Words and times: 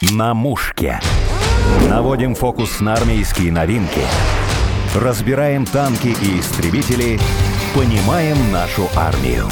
«На 0.00 0.32
мушке». 0.32 1.00
Наводим 1.90 2.36
фокус 2.36 2.78
на 2.78 2.94
армейские 2.94 3.50
новинки. 3.50 4.02
Разбираем 4.94 5.66
танки 5.66 6.14
и 6.22 6.38
истребители. 6.38 7.18
Понимаем 7.74 8.36
нашу 8.52 8.86
армию. 8.94 9.48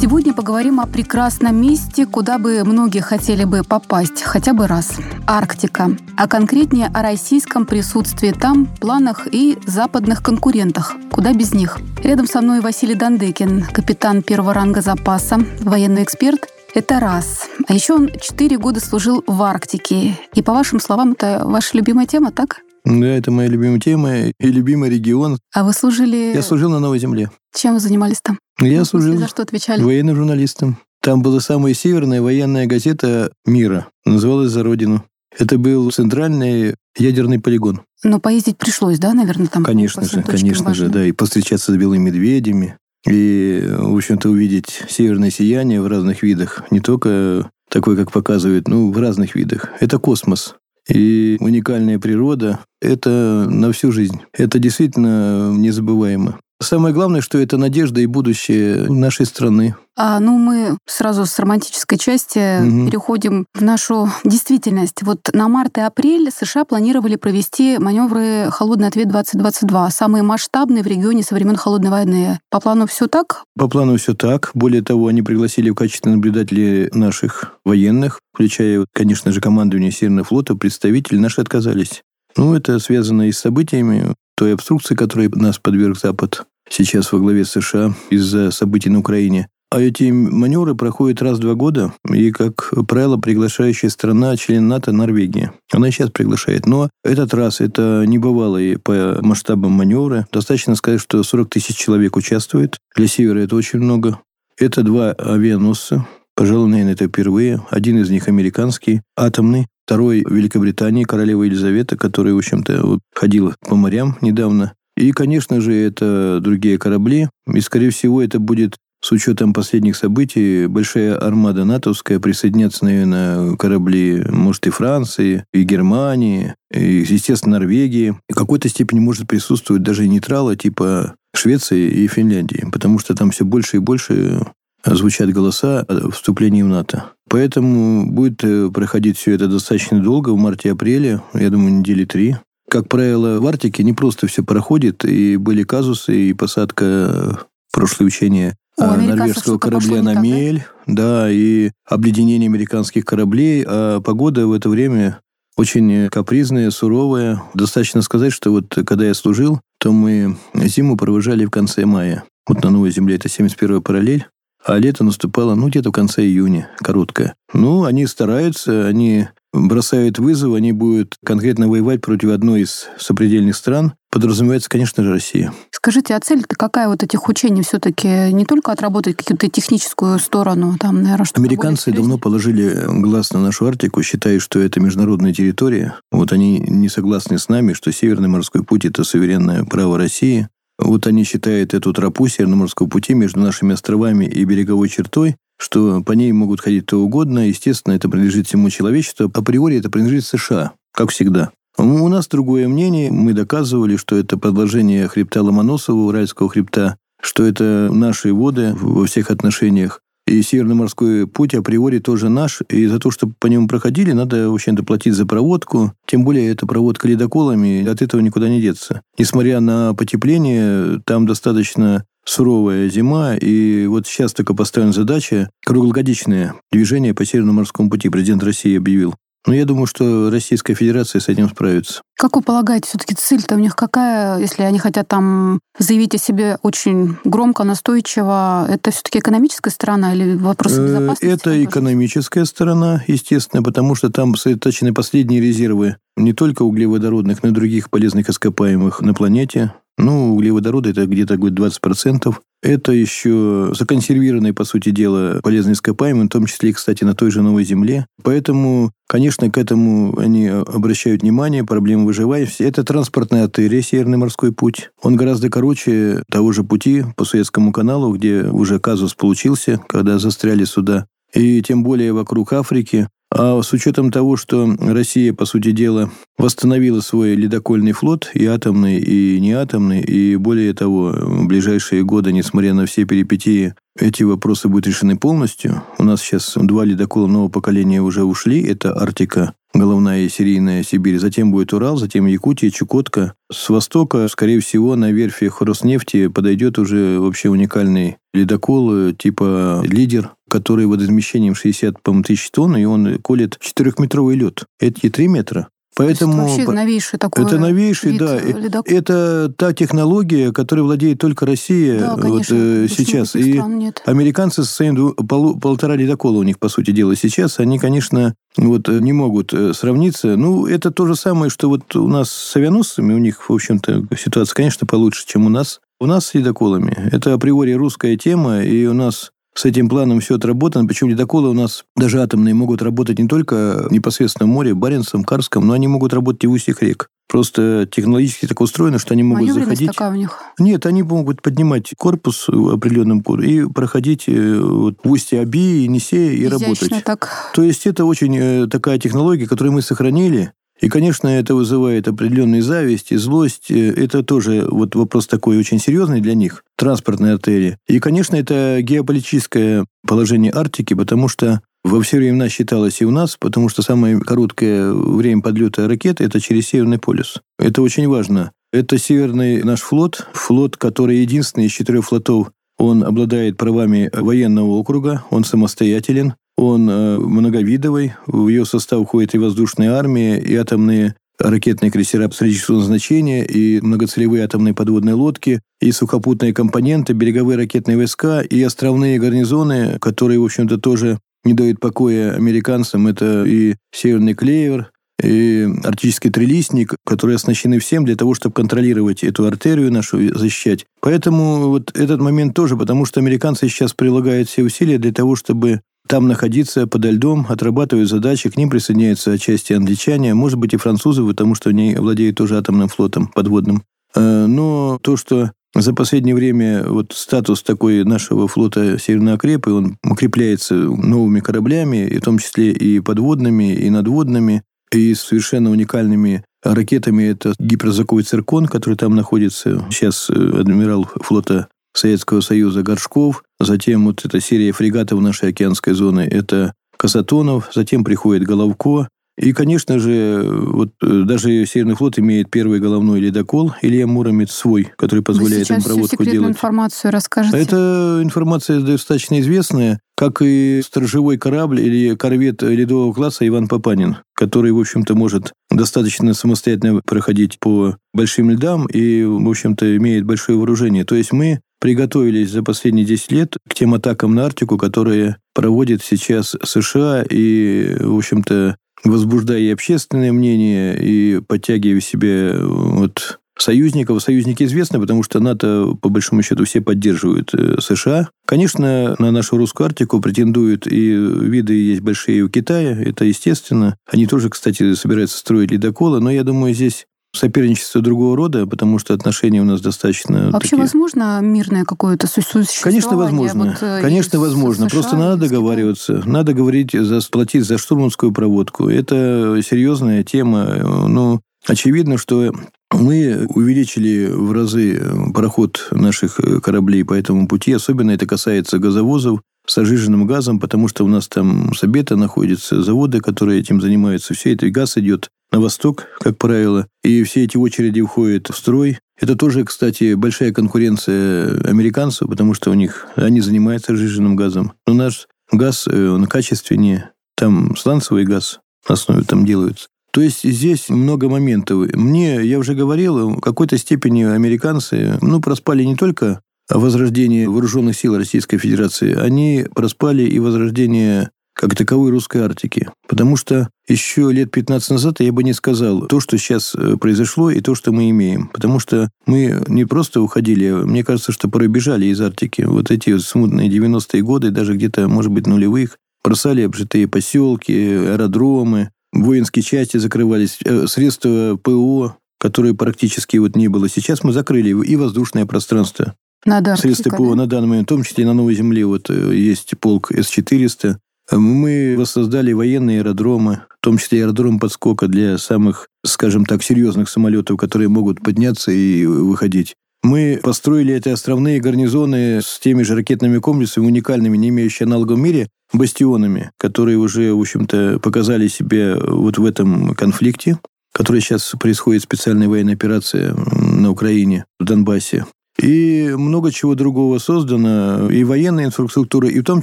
Сегодня 0.00 0.32
поговорим 0.32 0.78
о 0.78 0.86
прекрасном 0.86 1.60
месте, 1.60 2.06
куда 2.06 2.38
бы 2.38 2.62
многие 2.62 3.00
хотели 3.00 3.42
бы 3.42 3.64
попасть 3.64 4.22
хотя 4.22 4.52
бы 4.52 4.68
раз. 4.68 4.92
Арктика. 5.26 5.90
А 6.16 6.28
конкретнее 6.28 6.92
о 6.94 7.02
российском 7.02 7.66
присутствии 7.66 8.30
там, 8.30 8.66
планах 8.80 9.26
и 9.26 9.58
западных 9.66 10.22
конкурентах. 10.22 10.94
Куда 11.10 11.32
без 11.32 11.52
них. 11.52 11.80
Рядом 12.04 12.28
со 12.28 12.40
мной 12.40 12.60
Василий 12.60 12.94
Дандекин, 12.94 13.64
капитан 13.64 14.22
первого 14.22 14.54
ранга 14.54 14.80
запаса, 14.80 15.40
военный 15.62 16.04
эксперт. 16.04 16.46
Это 16.74 16.98
раз. 16.98 17.48
А 17.68 17.72
еще 17.72 17.94
он 17.94 18.10
четыре 18.20 18.58
года 18.58 18.80
служил 18.80 19.22
в 19.28 19.42
Арктике. 19.42 20.18
И 20.34 20.42
по 20.42 20.52
вашим 20.52 20.80
словам, 20.80 21.12
это 21.12 21.42
ваша 21.44 21.76
любимая 21.76 22.06
тема, 22.06 22.32
так? 22.32 22.62
Да, 22.84 23.06
это 23.06 23.30
моя 23.30 23.48
любимая 23.48 23.78
тема 23.78 24.16
и 24.16 24.32
любимый 24.40 24.90
регион. 24.90 25.38
А 25.54 25.62
вы 25.62 25.72
служили... 25.72 26.34
Я 26.34 26.42
служил 26.42 26.70
на 26.70 26.80
Новой 26.80 26.98
Земле. 26.98 27.30
Чем 27.54 27.74
вы 27.74 27.80
занимались 27.80 28.20
там? 28.20 28.40
Я 28.58 28.80
ну, 28.80 28.84
служил 28.84 29.16
за 29.16 29.28
что 29.28 29.42
отвечали? 29.42 29.82
военным 29.82 30.16
журналистом. 30.16 30.76
Там 31.00 31.22
была 31.22 31.38
самая 31.38 31.74
северная 31.74 32.20
военная 32.20 32.66
газета 32.66 33.30
мира. 33.46 33.86
Называлась 34.04 34.50
«За 34.50 34.64
Родину». 34.64 35.04
Это 35.38 35.58
был 35.58 35.90
центральный 35.92 36.74
ядерный 36.96 37.38
полигон. 37.38 37.82
Но 38.02 38.18
поездить 38.18 38.58
пришлось, 38.58 38.98
да, 38.98 39.14
наверное, 39.14 39.46
там? 39.46 39.64
Конечно 39.64 40.04
же, 40.04 40.22
конечно 40.22 40.64
важным. 40.64 40.86
же, 40.86 40.92
да. 40.92 41.04
И 41.06 41.12
повстречаться 41.12 41.72
с 41.72 41.76
белыми 41.76 42.10
медведями. 42.10 42.76
И, 43.06 43.62
в 43.78 43.96
общем-то, 43.96 44.30
увидеть 44.30 44.82
северное 44.88 45.30
сияние 45.30 45.80
в 45.80 45.86
разных 45.86 46.22
видах. 46.22 46.64
Не 46.70 46.80
только 46.80 47.50
такой, 47.68 47.96
как 47.96 48.12
показывают, 48.12 48.68
ну, 48.68 48.90
в 48.90 48.98
разных 48.98 49.34
видах. 49.34 49.68
Это 49.80 49.98
космос. 49.98 50.56
И 50.88 51.36
уникальная 51.40 51.98
природа– 51.98 52.60
это 52.80 53.46
на 53.48 53.72
всю 53.72 53.90
жизнь. 53.90 54.20
Это 54.32 54.58
действительно 54.58 55.52
незабываемо. 55.54 56.38
Самое 56.64 56.94
главное, 56.94 57.20
что 57.20 57.38
это 57.38 57.58
надежда 57.58 58.00
и 58.00 58.06
будущее 58.06 58.90
нашей 58.90 59.26
страны. 59.26 59.76
А, 59.96 60.18
ну, 60.18 60.38
мы 60.38 60.76
сразу 60.86 61.24
с 61.24 61.38
романтической 61.38 61.98
части 61.98 62.60
угу. 62.60 62.86
переходим 62.86 63.46
в 63.54 63.62
нашу 63.62 64.08
действительность. 64.24 65.02
Вот 65.02 65.20
на 65.32 65.48
март 65.48 65.78
и 65.78 65.82
апрель 65.82 66.30
США 66.32 66.64
планировали 66.64 67.14
провести 67.16 67.78
маневры 67.78 68.48
«Холодный 68.50 68.88
ответ-2022», 68.88 69.90
самые 69.90 70.22
масштабные 70.22 70.82
в 70.82 70.86
регионе 70.86 71.22
со 71.22 71.34
времен 71.34 71.56
Холодной 71.56 71.90
войны. 71.90 72.40
По 72.50 72.60
плану 72.60 72.86
все 72.86 73.06
так? 73.06 73.44
По 73.56 73.68
плану 73.68 73.96
все 73.96 74.14
так. 74.14 74.50
Более 74.54 74.82
того, 74.82 75.06
они 75.06 75.22
пригласили 75.22 75.70
в 75.70 75.74
качестве 75.74 76.10
наблюдателей 76.10 76.90
наших 76.92 77.52
военных, 77.64 78.18
включая, 78.32 78.86
конечно 78.92 79.30
же, 79.30 79.40
командование 79.40 79.92
Северного 79.92 80.24
флота, 80.24 80.56
представители 80.56 81.18
наши 81.18 81.40
отказались. 81.40 82.02
Ну, 82.36 82.54
это 82.54 82.80
связано 82.80 83.28
и 83.28 83.32
с 83.32 83.38
событиями 83.38 84.14
той 84.36 84.54
обструкции, 84.54 84.96
которой 84.96 85.28
нас 85.28 85.58
подверг 85.58 85.98
Запад 85.98 86.44
сейчас 86.68 87.12
во 87.12 87.18
главе 87.18 87.44
США 87.44 87.94
из-за 88.10 88.50
событий 88.50 88.90
на 88.90 89.00
Украине. 89.00 89.48
А 89.74 89.80
эти 89.80 90.04
маневры 90.04 90.76
проходят 90.76 91.20
раз 91.20 91.38
в 91.38 91.40
два 91.40 91.54
года, 91.54 91.92
и, 92.08 92.30
как 92.30 92.72
правило, 92.86 93.16
приглашающая 93.16 93.88
страна, 93.88 94.36
член 94.36 94.68
НАТО, 94.68 94.92
Норвегия. 94.92 95.52
Она 95.72 95.90
сейчас 95.90 96.10
приглашает. 96.10 96.66
Но 96.66 96.90
этот 97.02 97.34
раз 97.34 97.60
это 97.60 98.04
небывалые 98.06 98.78
по 98.78 99.18
масштабам 99.22 99.72
маневры. 99.72 100.26
Достаточно 100.32 100.76
сказать, 100.76 101.00
что 101.00 101.20
40 101.24 101.50
тысяч 101.50 101.74
человек 101.74 102.14
участвует. 102.14 102.78
Для 102.94 103.08
Севера 103.08 103.40
это 103.40 103.56
очень 103.56 103.80
много. 103.80 104.20
Это 104.56 104.84
два 104.84 105.10
авианосца. 105.10 106.06
Пожалуй, 106.36 106.68
наверное, 106.68 106.92
это 106.92 107.08
впервые. 107.08 107.60
Один 107.70 107.98
из 107.98 108.10
них 108.10 108.28
американский, 108.28 109.02
атомный. 109.16 109.66
Второй 109.86 110.20
Великобритании, 110.20 111.02
королева 111.02 111.42
Елизавета, 111.42 111.96
которая, 111.96 112.32
в 112.32 112.38
общем-то, 112.38 112.86
вот, 112.86 113.00
ходила 113.12 113.56
по 113.60 113.74
морям 113.74 114.16
недавно. 114.20 114.74
И, 114.96 115.12
конечно 115.12 115.60
же, 115.60 115.74
это 115.74 116.40
другие 116.40 116.78
корабли. 116.78 117.28
И, 117.52 117.60
скорее 117.60 117.90
всего, 117.90 118.22
это 118.22 118.38
будет 118.38 118.76
с 119.04 119.12
учетом 119.12 119.52
последних 119.52 119.96
событий, 119.96 120.66
большая 120.66 121.18
армада 121.18 121.66
натовская, 121.66 122.18
присоединятся, 122.18 122.86
наверное, 122.86 123.54
корабли, 123.56 124.24
может, 124.30 124.66
и 124.66 124.70
Франции, 124.70 125.44
и 125.52 125.62
Германии, 125.62 126.54
и, 126.72 127.04
естественно, 127.06 127.58
Норвегии. 127.58 128.16
В 128.30 128.34
какой-то 128.34 128.70
степени 128.70 129.00
может 129.00 129.28
присутствовать 129.28 129.82
даже 129.82 130.08
нейтралы 130.08 130.56
типа 130.56 131.16
Швеции 131.36 131.90
и 131.90 132.06
Финляндии, 132.06 132.66
потому 132.72 132.98
что 132.98 133.14
там 133.14 133.30
все 133.30 133.44
больше 133.44 133.76
и 133.76 133.80
больше 133.80 134.40
звучат 134.86 135.30
голоса 135.30 135.80
о 135.82 136.10
вступлении 136.10 136.62
в 136.62 136.68
НАТО. 136.68 137.12
Поэтому 137.28 138.10
будет 138.10 138.42
э, 138.44 138.70
проходить 138.72 139.18
все 139.18 139.32
это 139.34 139.48
достаточно 139.48 140.00
долго, 140.00 140.30
в 140.30 140.38
марте-апреле, 140.38 141.20
я 141.34 141.50
думаю, 141.50 141.74
недели 141.74 142.04
три. 142.04 142.36
Как 142.74 142.88
правило, 142.88 143.38
в 143.38 143.46
Арктике 143.46 143.84
не 143.84 143.92
просто 143.92 144.26
все 144.26 144.42
проходит, 144.42 145.04
и 145.04 145.36
были 145.36 145.62
казусы, 145.62 146.30
и 146.30 146.32
посадка 146.32 147.38
прошлое 147.72 148.08
учение 148.08 148.56
а, 148.76 148.96
норвежского 148.96 149.58
корабля 149.58 150.02
на 150.02 150.14
мель, 150.20 150.64
да? 150.84 151.20
да, 151.26 151.30
и 151.30 151.70
обледенение 151.88 152.48
американских 152.48 153.04
кораблей, 153.04 153.64
а 153.64 154.00
погода 154.00 154.48
в 154.48 154.52
это 154.52 154.68
время 154.68 155.20
очень 155.56 156.08
капризная, 156.08 156.72
суровая. 156.72 157.44
Достаточно 157.54 158.02
сказать, 158.02 158.32
что 158.32 158.50
вот 158.50 158.76
когда 158.84 159.04
я 159.06 159.14
служил, 159.14 159.60
то 159.78 159.92
мы 159.92 160.36
зиму 160.52 160.96
провожали 160.96 161.44
в 161.44 161.50
конце 161.50 161.86
мая. 161.86 162.24
Вот 162.48 162.64
на 162.64 162.70
Новой 162.70 162.90
Земле 162.90 163.14
это 163.14 163.28
71-я 163.28 163.82
параллель 163.82 164.26
а 164.64 164.78
лето 164.78 165.04
наступало, 165.04 165.54
ну, 165.54 165.68
где-то 165.68 165.90
в 165.90 165.92
конце 165.92 166.22
июня, 166.22 166.70
короткое. 166.78 167.34
Ну, 167.52 167.84
они 167.84 168.06
стараются, 168.06 168.86
они 168.86 169.28
бросают 169.54 170.18
вызов, 170.18 170.54
они 170.54 170.72
будут 170.72 171.14
конкретно 171.24 171.68
воевать 171.68 172.00
против 172.00 172.30
одной 172.30 172.62
из 172.62 172.88
сопредельных 172.98 173.56
стран, 173.56 173.94
подразумевается, 174.10 174.68
конечно 174.68 175.02
же, 175.02 175.12
Россия. 175.12 175.52
Скажите, 175.70 176.14
а 176.14 176.20
цель-то 176.20 176.56
какая 176.56 176.88
вот 176.88 177.02
этих 177.02 177.28
учений 177.28 177.62
все-таки? 177.62 178.32
Не 178.32 178.44
только 178.44 178.72
отработать 178.72 179.16
какую-то 179.16 179.48
техническую 179.48 180.18
сторону, 180.18 180.76
там, 180.78 181.02
наверное, 181.02 181.24
что 181.24 181.40
Американцы 181.40 181.92
давно 181.92 182.18
положили 182.18 182.84
глаз 183.00 183.32
на 183.32 183.40
нашу 183.40 183.66
Арктику, 183.66 184.02
считая, 184.02 184.38
что 184.40 184.58
это 184.60 184.80
международная 184.80 185.32
территория. 185.32 185.96
Вот 186.10 186.32
они 186.32 186.58
не 186.58 186.88
согласны 186.88 187.38
с 187.38 187.48
нами, 187.48 187.72
что 187.72 187.92
Северный 187.92 188.28
морской 188.28 188.64
путь– 188.64 188.84
это 188.86 189.04
суверенное 189.04 189.64
право 189.64 189.98
России. 189.98 190.48
Вот 190.78 191.06
они 191.06 191.22
считают 191.22 191.72
эту 191.72 191.92
тропу 191.92 192.26
Северно-морского 192.26 192.88
пути 192.88 193.14
между 193.14 193.38
нашими 193.40 193.74
островами 193.74 194.24
и 194.24 194.44
береговой 194.44 194.88
чертой, 194.88 195.36
что 195.58 196.02
по 196.02 196.12
ней 196.12 196.32
могут 196.32 196.60
ходить 196.60 196.86
кто 196.86 197.00
угодно. 197.00 197.48
Естественно, 197.48 197.94
это 197.94 198.08
принадлежит 198.08 198.46
всему 198.46 198.70
человечеству. 198.70 199.30
Априори 199.32 199.78
это 199.78 199.90
принадлежит 199.90 200.26
США, 200.26 200.72
как 200.92 201.10
всегда. 201.10 201.50
У 201.76 202.08
нас 202.08 202.28
другое 202.28 202.68
мнение. 202.68 203.10
Мы 203.10 203.32
доказывали, 203.32 203.96
что 203.96 204.16
это 204.16 204.38
продолжение 204.38 205.08
хребта 205.08 205.42
Ломоносова, 205.42 205.96
Уральского 205.96 206.48
хребта, 206.48 206.96
что 207.20 207.44
это 207.44 207.90
наши 207.92 208.32
воды 208.32 208.74
во 208.80 209.06
всех 209.06 209.30
отношениях. 209.30 210.00
И 210.26 210.40
Северно-морской 210.40 211.26
путь 211.26 211.54
априори 211.54 211.98
тоже 211.98 212.28
наш. 212.28 212.62
И 212.68 212.86
за 212.86 212.98
то, 212.98 213.10
чтобы 213.10 213.34
по 213.38 213.46
нему 213.46 213.68
проходили, 213.68 214.12
надо, 214.12 214.50
в 214.50 214.54
общем-то, 214.54 214.82
платить 214.82 215.14
за 215.14 215.26
проводку. 215.26 215.92
Тем 216.06 216.24
более, 216.24 216.50
это 216.50 216.66
проводка 216.66 217.08
ледоколами, 217.08 217.86
от 217.86 218.00
этого 218.00 218.20
никуда 218.20 218.48
не 218.48 218.60
деться. 218.60 219.02
Несмотря 219.18 219.60
на 219.60 219.94
потепление, 219.94 221.00
там 221.04 221.26
достаточно 221.26 222.04
суровая 222.24 222.88
зима, 222.88 223.36
и 223.36 223.86
вот 223.86 224.06
сейчас 224.06 224.32
только 224.32 224.54
поставлена 224.54 224.94
задача 224.94 225.50
круглогодичное 225.66 226.54
движение 226.72 227.12
по 227.12 227.24
Северно-морскому 227.24 227.90
пути. 227.90 228.08
Президент 228.08 228.42
России 228.42 228.78
объявил. 228.78 229.14
Ну, 229.46 229.52
я 229.52 229.66
думаю, 229.66 229.86
что 229.86 230.30
Российская 230.30 230.74
Федерация 230.74 231.20
с 231.20 231.28
этим 231.28 231.50
справится. 231.50 232.00
Как 232.16 232.36
вы 232.36 232.42
полагаете, 232.42 232.88
все-таки 232.88 233.14
цель-то 233.14 233.56
у 233.56 233.58
них 233.58 233.76
какая, 233.76 234.38
если 234.38 234.62
они 234.62 234.78
хотят 234.78 235.06
там 235.08 235.60
заявить 235.78 236.14
о 236.14 236.18
себе 236.18 236.58
очень 236.62 237.16
громко, 237.24 237.64
настойчиво? 237.64 238.66
Это 238.70 238.90
все-таки 238.90 239.18
экономическая 239.18 239.70
сторона 239.70 240.14
или 240.14 240.34
вопрос 240.36 240.78
э, 240.78 240.86
безопасности? 240.86 241.26
Это 241.26 241.64
экономическая 241.64 242.44
сторона, 242.46 243.04
естественно, 243.06 243.62
потому 243.62 243.94
что 243.94 244.10
там 244.10 244.34
сосредоточены 244.34 244.94
последние 244.94 245.42
резервы 245.42 245.96
не 246.16 246.32
только 246.32 246.62
углеводородных, 246.62 247.42
но 247.42 247.50
и 247.50 247.52
других 247.52 247.90
полезных 247.90 248.30
ископаемых 248.30 249.00
на 249.02 249.12
планете. 249.12 249.72
Ну, 249.96 250.34
углеводороды 250.34 250.90
это 250.90 251.06
где-то 251.06 251.36
будет 251.36 251.54
20%. 251.54 252.34
Это 252.62 252.92
еще 252.92 253.72
законсервированные, 253.78 254.54
по 254.54 254.64
сути 254.64 254.90
дела, 254.90 255.40
полезные 255.42 255.74
ископаемые, 255.74 256.26
в 256.26 256.30
том 256.30 256.46
числе, 256.46 256.72
кстати, 256.72 257.04
на 257.04 257.14
той 257.14 257.30
же 257.30 257.42
Новой 257.42 257.64
Земле. 257.64 258.06
Поэтому, 258.22 258.90
конечно, 259.06 259.50
к 259.50 259.58
этому 259.58 260.18
они 260.18 260.48
обращают 260.48 261.22
внимание, 261.22 261.62
проблемы 261.62 262.06
выживаемости. 262.06 262.62
Это 262.62 262.82
транспортная 262.82 263.44
артерия, 263.44 263.82
Северный 263.82 264.18
морской 264.18 264.50
путь. 264.52 264.90
Он 265.02 265.14
гораздо 265.14 265.50
короче 265.50 266.22
того 266.30 266.52
же 266.52 266.64
пути 266.64 267.04
по 267.16 267.24
Суэцкому 267.24 267.70
каналу, 267.70 268.14
где 268.14 268.44
уже 268.44 268.80
казус 268.80 269.14
получился, 269.14 269.80
когда 269.86 270.18
застряли 270.18 270.64
суда. 270.64 271.06
И 271.34 271.60
тем 271.62 271.82
более 271.82 272.12
вокруг 272.12 272.52
Африки. 272.52 273.08
А 273.36 273.60
с 273.62 273.72
учетом 273.72 274.12
того, 274.12 274.36
что 274.36 274.76
Россия, 274.78 275.32
по 275.32 275.44
сути 275.44 275.72
дела, 275.72 276.08
восстановила 276.38 277.00
свой 277.00 277.34
ледокольный 277.34 277.90
флот, 277.90 278.30
и 278.32 278.46
атомный, 278.46 279.00
и 279.00 279.40
неатомный, 279.40 280.02
и 280.02 280.36
более 280.36 280.72
того, 280.72 281.10
в 281.10 281.46
ближайшие 281.48 282.04
годы, 282.04 282.32
несмотря 282.32 282.74
на 282.74 282.86
все 282.86 283.04
перипетии, 283.04 283.74
эти 283.98 284.22
вопросы 284.22 284.68
будут 284.68 284.86
решены 284.86 285.16
полностью. 285.16 285.82
У 285.98 286.04
нас 286.04 286.22
сейчас 286.22 286.52
два 286.54 286.84
ледокола 286.84 287.26
нового 287.26 287.48
поколения 287.48 288.00
уже 288.00 288.22
ушли. 288.22 288.62
Это 288.62 288.96
«Арктика», 288.96 289.54
головная 289.74 290.22
и 290.22 290.28
серийная 290.28 290.82
Сибирь. 290.82 291.18
Затем 291.18 291.50
будет 291.50 291.72
Урал, 291.72 291.96
затем 291.96 292.26
Якутия, 292.26 292.70
Чукотка. 292.70 293.34
С 293.52 293.68
востока, 293.68 294.28
скорее 294.28 294.60
всего, 294.60 294.96
на 294.96 295.12
верфи 295.12 295.48
Хроснефти 295.48 296.28
подойдет 296.28 296.78
уже 296.78 297.18
вообще 297.20 297.50
уникальный 297.50 298.16
ледокол 298.32 299.12
типа 299.12 299.82
«Лидер», 299.84 300.32
который 300.48 300.86
водоизмещением 300.86 301.54
60 301.54 302.00
по 302.00 302.22
тысяч 302.22 302.50
тонн, 302.50 302.76
и 302.76 302.84
он 302.84 303.18
колет 303.18 303.58
4-метровый 303.60 304.36
лед. 304.36 304.64
Эти 304.80 305.10
3 305.10 305.28
метра. 305.28 305.68
Поэтому 305.96 306.48
это 306.48 306.72
новейший 306.72 307.18
такой 307.18 307.44
Это 307.44 307.58
новейший, 307.58 308.12
вид 308.12 308.20
да. 308.20 308.40
ледокола. 308.40 308.96
Это 308.96 309.52
та 309.56 309.72
технология, 309.72 310.52
которой 310.52 310.80
владеет 310.80 311.18
только 311.18 311.46
Россия 311.46 311.98
Да, 312.00 312.12
вот, 312.16 312.22
конечно, 312.22 312.54
э, 312.56 312.88
сейчас. 312.88 313.36
И 313.36 313.60
нет. 313.60 314.02
американцы 314.06 314.64
со 314.64 314.74
своим 314.74 315.12
полу- 315.12 315.58
полтора 315.58 315.94
ледокола 315.96 316.38
у 316.38 316.42
них, 316.42 316.58
по 316.58 316.68
сути 316.68 316.90
дела, 316.90 317.14
сейчас, 317.14 317.60
они, 317.60 317.78
конечно, 317.78 318.34
вот 318.56 318.88
э, 318.88 318.98
не 318.98 319.12
могут 319.12 319.52
э, 319.54 319.72
сравниться. 319.72 320.36
Ну, 320.36 320.66
это 320.66 320.90
то 320.90 321.06
же 321.06 321.14
самое, 321.14 321.50
что 321.50 321.68
вот 321.68 321.94
у 321.94 322.08
нас 322.08 322.30
с 322.30 322.56
авианосцами, 322.56 323.14
у 323.14 323.18
них, 323.18 323.48
в 323.48 323.52
общем-то, 323.52 324.04
ситуация, 324.18 324.54
конечно, 324.54 324.86
получше, 324.86 325.24
чем 325.26 325.46
у 325.46 325.48
нас. 325.48 325.80
У 326.00 326.06
нас 326.06 326.26
с 326.26 326.34
ледоколами. 326.34 327.08
Это 327.12 327.34
априори 327.34 327.72
русская 327.72 328.16
тема, 328.16 328.62
и 328.62 328.84
у 328.86 328.94
нас 328.94 329.30
с 329.56 329.64
этим 329.64 329.88
планом 329.88 330.20
все 330.20 330.36
отработано. 330.36 330.86
Причем 330.86 331.08
ледоколы 331.08 331.48
у 331.48 331.54
нас, 331.54 331.84
даже 331.96 332.20
атомные, 332.20 332.54
могут 332.54 332.82
работать 332.82 333.18
не 333.18 333.28
только 333.28 333.86
непосредственно 333.90 334.46
в 334.46 334.52
море, 334.52 334.74
Баренцем, 334.74 335.24
Карском, 335.24 335.66
но 335.66 335.74
они 335.74 335.86
могут 335.88 336.12
работать 336.12 336.44
и 336.44 336.46
в 336.46 336.52
устьях 336.52 336.82
рек. 336.82 337.08
Просто 337.28 337.88
технологически 337.90 338.46
так 338.46 338.60
устроено, 338.60 338.98
что 338.98 339.14
они 339.14 339.22
могут 339.22 339.50
заходить... 339.50 339.88
такая 339.88 340.10
у 340.10 340.14
них. 340.14 340.38
Нет, 340.58 340.84
они 340.86 341.02
могут 341.02 341.40
поднимать 341.40 341.92
корпус 341.96 342.48
определенным 342.48 343.22
курсом 343.22 343.48
и 343.48 343.64
проходить 343.64 344.24
э, 344.28 344.58
вот, 344.60 344.98
в 345.02 345.10
устье 345.10 345.40
Аби, 345.40 345.84
Енисея 345.84 346.32
и 346.32 346.46
Изящно 346.46 346.58
работать. 346.58 347.04
так. 347.04 347.50
То 347.54 347.62
есть 347.62 347.86
это 347.86 348.04
очень 348.04 348.36
э, 348.36 348.66
такая 348.68 348.98
технология, 348.98 349.46
которую 349.46 349.72
мы 349.72 349.82
сохранили. 349.82 350.52
И, 350.80 350.88
конечно, 350.88 351.28
это 351.28 351.54
вызывает 351.54 352.08
определенную 352.08 352.62
зависть 352.62 353.12
и 353.12 353.16
злость. 353.16 353.70
Э, 353.70 353.92
Это 353.92 354.22
тоже 354.22 354.66
вот 354.68 354.94
вопрос 354.94 355.26
такой 355.26 355.58
очень 355.58 355.78
серьезный 355.78 356.20
для 356.20 356.34
них, 356.34 356.64
транспортные 356.76 357.34
артерии. 357.34 357.78
И, 357.86 358.00
конечно, 358.00 358.36
это 358.36 358.78
геополитическое 358.80 359.86
положение 360.06 360.52
Арктики, 360.52 360.94
потому 360.94 361.28
что 361.28 361.60
во 361.84 362.00
все 362.00 362.16
времена 362.16 362.48
считалось 362.48 363.00
и 363.00 363.04
у 363.04 363.10
нас, 363.10 363.36
потому 363.38 363.68
что 363.68 363.82
самое 363.82 364.18
короткое 364.18 364.92
время 364.92 365.42
подлета 365.42 365.86
ракеты– 365.86 366.24
это 366.24 366.40
через 366.40 366.68
Северный 366.68 366.98
полюс. 366.98 367.40
Это 367.58 367.82
очень 367.82 368.08
важно. 368.08 368.52
Это 368.72 368.98
северный 368.98 369.62
наш 369.62 369.82
флот, 369.82 370.26
флот, 370.32 370.76
который 370.76 371.18
единственный 371.18 371.66
из 371.66 371.72
четырех 371.72 372.06
флотов, 372.06 372.50
он 372.76 373.04
обладает 373.04 373.56
правами 373.56 374.10
военного 374.12 374.70
округа, 374.70 375.22
он 375.30 375.44
самостоятелен, 375.44 376.34
он 376.56 376.88
э, 376.88 377.18
многовидовый, 377.18 378.14
в 378.26 378.48
ее 378.48 378.64
состав 378.64 379.06
входит 379.06 379.34
и 379.34 379.38
воздушная 379.38 379.92
армия, 379.92 380.38
и 380.38 380.54
атомные 380.54 381.16
ракетные 381.38 381.90
крейсера 381.90 382.30
стратегического 382.30 382.76
назначения, 382.76 383.44
и 383.44 383.80
многоцелевые 383.80 384.44
атомные 384.44 384.74
подводные 384.74 385.14
лодки, 385.14 385.60
и 385.80 385.90
сухопутные 385.92 386.54
компоненты, 386.54 387.12
береговые 387.12 387.58
ракетные 387.58 387.96
войска, 387.96 388.40
и 388.40 388.62
островные 388.62 389.18
гарнизоны, 389.18 389.98
которые, 389.98 390.38
в 390.38 390.44
общем-то, 390.44 390.78
тоже 390.78 391.18
не 391.44 391.54
дают 391.54 391.80
покоя 391.80 392.34
американцам. 392.34 393.06
Это 393.06 393.44
и 393.44 393.74
Северный 393.92 394.34
Клевер, 394.34 394.90
и 395.22 395.68
арктический 395.84 396.30
трилистник, 396.30 396.94
которые 397.04 397.36
оснащены 397.36 397.78
всем 397.78 398.04
для 398.04 398.16
того, 398.16 398.34
чтобы 398.34 398.54
контролировать 398.54 399.22
эту 399.22 399.46
артерию 399.46 399.92
нашу, 399.92 400.18
защищать. 400.36 400.86
Поэтому 401.00 401.68
вот 401.68 401.96
этот 401.96 402.20
момент 402.20 402.54
тоже, 402.54 402.76
потому 402.76 403.04
что 403.04 403.20
американцы 403.20 403.68
сейчас 403.68 403.92
прилагают 403.92 404.48
все 404.48 404.62
усилия 404.62 404.98
для 404.98 405.12
того, 405.12 405.36
чтобы 405.36 405.80
там 406.06 406.28
находиться 406.28 406.86
подо 406.86 407.10
льдом, 407.10 407.46
отрабатывают 407.48 408.08
задачи, 408.08 408.50
к 408.50 408.56
ним 408.56 408.70
присоединяются 408.70 409.32
отчасти 409.32 409.72
англичане, 409.72 410.34
может 410.34 410.58
быть 410.58 410.74
и 410.74 410.76
французы, 410.76 411.24
потому 411.24 411.54
что 411.54 411.70
они 411.70 411.94
владеют 411.94 412.36
тоже 412.36 412.58
атомным 412.58 412.88
флотом 412.88 413.28
подводным. 413.28 413.84
Э, 414.14 414.46
Но 414.46 414.98
то, 415.02 415.16
что 415.16 415.52
за 415.74 415.92
последнее 415.92 416.34
время 416.34 416.84
вот 416.86 417.12
статус 417.14 417.62
такой 417.62 418.04
нашего 418.04 418.46
флота 418.46 418.98
Северной 418.98 419.34
Окрепы, 419.34 419.72
он 419.72 419.98
укрепляется 420.04 420.74
новыми 420.74 421.40
кораблями, 421.40 422.16
в 422.16 422.20
том 422.20 422.38
числе 422.38 422.70
и 422.70 423.00
подводными, 423.00 423.74
и 423.74 423.90
надводными, 423.90 424.62
и 424.92 425.14
совершенно 425.14 425.70
уникальными 425.70 426.44
ракетами. 426.62 427.24
Это 427.24 427.54
гиперзвуковой 427.58 428.22
циркон, 428.22 428.66
который 428.66 428.94
там 428.96 429.16
находится. 429.16 429.84
Сейчас 429.90 430.30
э, 430.30 430.34
адмирал 430.34 431.08
флота 431.22 431.68
Советского 431.94 432.40
Союза 432.40 432.82
Горшков. 432.82 433.44
Затем 433.60 434.06
вот 434.06 434.24
эта 434.24 434.40
серия 434.40 434.72
фрегатов 434.72 435.20
нашей 435.20 435.50
океанской 435.50 435.94
зоны. 435.94 436.20
Это 436.20 436.74
Касатонов. 436.96 437.70
Затем 437.74 438.04
приходит 438.04 438.46
Головко. 438.46 439.08
И, 439.36 439.52
конечно 439.52 439.98
же, 439.98 440.44
вот 440.48 440.90
э, 441.02 441.22
даже 441.24 441.66
Северный 441.66 441.96
флот 441.96 442.18
имеет 442.18 442.50
первый 442.50 442.78
головной 442.78 443.18
ледокол 443.18 443.74
Илья 443.82 444.06
Муромец 444.06 444.52
свой, 444.52 444.92
который 444.96 445.20
Вы 445.20 445.24
позволяет 445.24 445.60
им 445.70 445.76
сейчас 445.76 445.82
всю 445.82 445.88
проводку 445.88 446.10
секретную 446.10 446.34
делать. 446.34 446.56
информацию 446.56 447.10
расскажете. 447.10 447.58
Это 447.58 448.20
информация 448.22 448.80
достаточно 448.80 449.40
известная, 449.40 449.98
как 450.16 450.40
и 450.40 450.80
сторожевой 450.84 451.36
корабль 451.36 451.80
или 451.80 452.14
корвет 452.14 452.62
ледового 452.62 453.12
класса 453.12 453.46
Иван 453.46 453.66
Папанин, 453.66 454.18
который, 454.34 454.70
в 454.70 454.78
общем-то, 454.78 455.16
может 455.16 455.52
достаточно 455.68 456.32
самостоятельно 456.32 457.00
проходить 457.04 457.58
по 457.58 457.96
большим 458.12 458.50
льдам 458.50 458.86
и, 458.86 459.24
в 459.24 459.48
общем-то, 459.48 459.96
имеет 459.96 460.24
большое 460.24 460.56
вооружение. 460.56 461.04
То 461.04 461.16
есть 461.16 461.32
мы 461.32 461.60
приготовились 461.80 462.50
за 462.50 462.62
последние 462.62 463.04
10 463.04 463.32
лет 463.32 463.56
к 463.68 463.74
тем 463.74 463.94
атакам 463.94 464.34
на 464.34 464.46
Арктику, 464.46 464.78
которые 464.78 465.36
проводит 465.54 466.02
сейчас 466.02 466.56
США 466.62 467.24
и, 467.28 467.96
в 468.00 468.16
общем-то, 468.16 468.76
возбуждая 469.02 469.60
и 469.60 469.70
общественное 469.70 470.32
мнение, 470.32 470.96
и 471.00 471.40
подтягивая 471.40 472.00
себе 472.00 472.58
вот, 472.60 473.40
союзников. 473.58 474.22
Союзники 474.22 474.64
известны, 474.64 475.00
потому 475.00 475.22
что 475.22 475.40
НАТО, 475.40 475.96
по 476.00 476.08
большому 476.08 476.42
счету, 476.42 476.64
все 476.64 476.80
поддерживают 476.80 477.54
э, 477.54 477.76
США. 477.80 478.28
Конечно, 478.46 479.16
на 479.18 479.30
нашу 479.30 479.56
русскую 479.56 479.86
Арктику 479.86 480.20
претендуют 480.20 480.86
и 480.86 481.10
виды 481.12 481.74
есть 481.74 482.00
большие 482.00 482.42
у 482.42 482.48
Китая, 482.48 483.00
это 483.00 483.24
естественно. 483.24 483.96
Они 484.06 484.26
тоже, 484.26 484.50
кстати, 484.50 484.94
собираются 484.94 485.38
строить 485.38 485.70
ледоколы, 485.70 486.20
но 486.20 486.30
я 486.30 486.44
думаю, 486.44 486.74
здесь 486.74 487.06
соперничество 487.34 488.00
другого 488.00 488.36
рода, 488.36 488.66
потому 488.66 488.98
что 488.98 489.14
отношения 489.14 489.60
у 489.60 489.64
нас 489.64 489.80
достаточно 489.80 490.50
Вообще 490.50 490.70
такие... 490.70 490.82
возможно 490.82 491.40
мирное 491.42 491.84
какое-то 491.84 492.26
су- 492.26 492.42
существование? 492.42 492.82
Конечно, 492.82 493.16
возможно. 493.16 493.64
вот, 493.64 493.82
э, 493.82 494.00
Конечно, 494.00 494.38
возможно. 494.40 494.88
США, 494.88 495.00
Просто 495.00 495.16
надо 495.16 495.36
договариваться. 495.48 496.22
Надо 496.24 496.52
говорить, 496.54 496.92
за, 496.92 497.20
платить 497.30 497.64
за 497.64 497.78
штурманскую 497.78 498.32
проводку. 498.32 498.88
Это 498.88 499.60
серьезная 499.66 500.22
тема. 500.22 500.64
Ну, 501.08 501.40
очевидно, 501.66 502.18
что 502.18 502.52
мы 502.92 503.46
увеличили 503.48 504.30
в 504.30 504.52
разы 504.52 505.02
пароход 505.34 505.88
наших 505.90 506.38
кораблей 506.62 507.04
по 507.04 507.14
этому 507.14 507.48
пути. 507.48 507.72
Особенно 507.72 508.12
это 508.12 508.26
касается 508.26 508.78
газовозов 508.78 509.40
с 509.66 509.82
сжиженным 509.82 510.26
газом, 510.26 510.60
потому 510.60 510.88
что 510.88 511.04
у 511.04 511.08
нас 511.08 511.28
там 511.28 511.74
Сабета 511.74 512.16
находятся 512.16 512.82
заводы, 512.82 513.20
которые 513.20 513.60
этим 513.60 513.80
занимаются. 513.80 514.34
Все 514.34 514.54
это 514.54 514.68
газ 514.70 514.96
идет 514.96 515.28
на 515.52 515.60
восток, 515.60 516.06
как 516.18 516.36
правило, 516.36 516.86
и 517.02 517.22
все 517.22 517.44
эти 517.44 517.56
очереди 517.56 518.00
уходят 518.00 518.48
в 518.48 518.56
строй. 518.56 518.98
Это 519.20 519.36
тоже, 519.36 519.64
кстати, 519.64 520.14
большая 520.14 520.52
конкуренция 520.52 521.60
американцев, 521.68 522.28
потому 522.28 522.54
что 522.54 522.70
у 522.70 522.74
них 522.74 523.06
они 523.16 523.40
занимаются 523.40 523.94
сжиженным 523.94 524.36
газом. 524.36 524.72
Но 524.86 524.94
наш 524.94 525.28
газ, 525.52 525.86
э, 525.86 526.08
он 526.08 526.26
качественнее. 526.26 527.12
Там 527.36 527.76
сланцевый 527.76 528.24
газ 528.24 528.60
на 528.88 528.94
основе 528.94 529.22
там 529.22 529.46
делаются. 529.46 529.88
То 530.12 530.20
есть 530.20 530.44
здесь 530.44 530.88
много 530.88 531.28
моментов. 531.28 531.92
Мне, 531.92 532.42
я 532.42 532.58
уже 532.58 532.74
говорил, 532.74 533.30
в 533.30 533.40
какой-то 533.40 533.76
степени 533.78 534.22
американцы, 534.22 535.18
ну, 535.20 535.40
проспали 535.40 535.82
не 535.82 535.96
только 535.96 536.40
возрождение 536.70 537.48
вооруженных 537.48 537.96
сил 537.96 538.16
Российской 538.16 538.58
Федерации, 538.58 539.14
они 539.14 539.66
проспали 539.74 540.22
и 540.22 540.38
возрождение 540.38 541.30
как 541.54 541.74
таковой 541.76 542.10
русской 542.10 542.42
Арктики. 542.42 542.88
Потому 543.08 543.36
что 543.36 543.70
еще 543.88 544.32
лет 544.32 544.50
15 544.50 544.90
назад 544.90 545.20
я 545.20 545.32
бы 545.32 545.44
не 545.44 545.52
сказал 545.52 546.06
то, 546.06 546.20
что 546.20 546.36
сейчас 546.36 546.74
э, 546.74 546.96
произошло, 546.96 547.50
и 547.50 547.60
то, 547.60 547.74
что 547.74 547.92
мы 547.92 548.10
имеем. 548.10 548.48
Потому 548.48 548.80
что 548.80 549.08
мы 549.24 549.62
не 549.68 549.84
просто 549.84 550.20
уходили, 550.20 550.66
а 550.66 550.84
мне 550.84 551.04
кажется, 551.04 551.32
что 551.32 551.48
порой 551.48 551.68
из 551.68 552.20
Арктики. 552.20 552.62
Вот 552.62 552.90
эти 552.90 553.16
смутные 553.18 553.70
90-е 553.70 554.22
годы, 554.22 554.50
даже 554.50 554.74
где-то, 554.74 555.06
может 555.08 555.30
быть, 555.30 555.46
нулевых, 555.46 555.98
бросали 556.24 556.62
обжитые 556.62 557.06
поселки, 557.06 557.72
аэродромы, 557.72 558.90
воинские 559.12 559.62
части 559.62 559.98
закрывались, 559.98 560.58
э, 560.64 560.86
средства 560.88 561.56
ПО, 561.62 562.16
которые 562.38 562.74
практически 562.74 563.36
вот 563.36 563.54
не 563.54 563.68
было. 563.68 563.88
Сейчас 563.88 564.24
мы 564.24 564.32
закрыли 564.32 564.70
и 564.84 564.96
воздушное 564.96 565.46
пространство. 565.46 566.14
Над 566.44 566.78
Средства 566.78 567.16
да? 567.16 567.34
на 567.34 567.46
данный 567.46 567.68
момент, 567.68 567.88
в 567.88 567.94
том 567.94 568.02
числе 568.02 568.24
и 568.24 568.26
на 568.26 568.34
Новой 568.34 568.54
Земле, 568.54 568.84
вот 568.84 569.08
э, 569.10 569.34
есть 569.34 569.72
полк 569.80 570.10
С-400, 570.10 570.96
Мы 571.32 571.94
воссоздали 571.96 572.52
военные 572.52 573.00
аэродромы, 573.00 573.62
в 573.70 573.84
том 573.84 573.98
числе 573.98 574.22
аэродром 574.22 574.58
подскока 574.58 575.08
для 575.08 575.38
самых, 575.38 575.88
скажем 576.04 576.44
так, 576.44 576.62
серьезных 576.62 577.08
самолетов, 577.08 577.56
которые 577.56 577.88
могут 577.88 578.22
подняться 578.22 578.72
и 578.72 579.06
выходить. 579.06 579.74
Мы 580.02 580.38
построили 580.42 580.92
эти 580.92 581.08
островные 581.08 581.60
гарнизоны 581.60 582.42
с 582.42 582.58
теми 582.58 582.82
же 582.82 582.94
ракетными 582.94 583.38
комплексами, 583.38 583.86
уникальными, 583.86 584.36
не 584.36 584.50
имеющими 584.50 584.86
аналогов 584.86 585.16
в 585.16 585.22
мире, 585.22 585.48
бастионами, 585.72 586.50
которые 586.58 586.98
уже, 586.98 587.32
в 587.32 587.40
общем-то, 587.40 588.00
показали 588.00 588.48
себя 588.48 588.98
вот 588.98 589.38
в 589.38 589.44
этом 589.46 589.94
конфликте, 589.94 590.58
который 590.92 591.22
сейчас 591.22 591.54
происходит 591.58 592.02
специальная 592.02 592.48
военная 592.48 592.74
операция 592.74 593.34
на 593.34 593.90
Украине, 593.90 594.44
в 594.60 594.64
Донбассе. 594.64 595.24
И 595.60 596.12
много 596.16 596.50
чего 596.50 596.74
другого 596.74 597.18
создано, 597.18 598.10
и 598.10 598.24
военная 598.24 598.66
инфраструктура, 598.66 599.28
и 599.28 599.40
в 599.40 599.44
том 599.44 599.62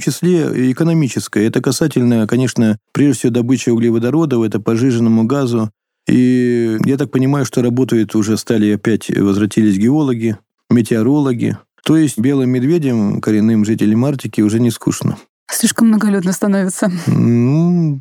числе 0.00 0.70
экономическая. 0.72 1.46
Это 1.46 1.60
касательно, 1.60 2.26
конечно, 2.26 2.78
прежде 2.92 3.18
всего 3.18 3.32
добычи 3.32 3.68
углеводородов, 3.68 4.42
это 4.42 4.58
по 4.58 4.74
жиженному 4.74 5.24
газу, 5.24 5.70
и 6.08 6.78
я 6.84 6.96
так 6.96 7.10
понимаю, 7.10 7.44
что 7.44 7.62
работают 7.62 8.14
уже 8.14 8.36
стали 8.36 8.72
опять, 8.72 9.10
возвратились 9.10 9.78
геологи, 9.78 10.38
метеорологи. 10.70 11.58
То 11.84 11.96
есть 11.96 12.18
белым 12.18 12.50
медведям, 12.50 13.20
коренным 13.20 13.64
жителям 13.64 14.04
Арктики, 14.04 14.40
уже 14.40 14.60
не 14.60 14.70
скучно. 14.70 15.16
Слишком 15.50 15.88
многолюдно 15.88 16.32
становится. 16.32 16.90
Ну, 17.06 18.00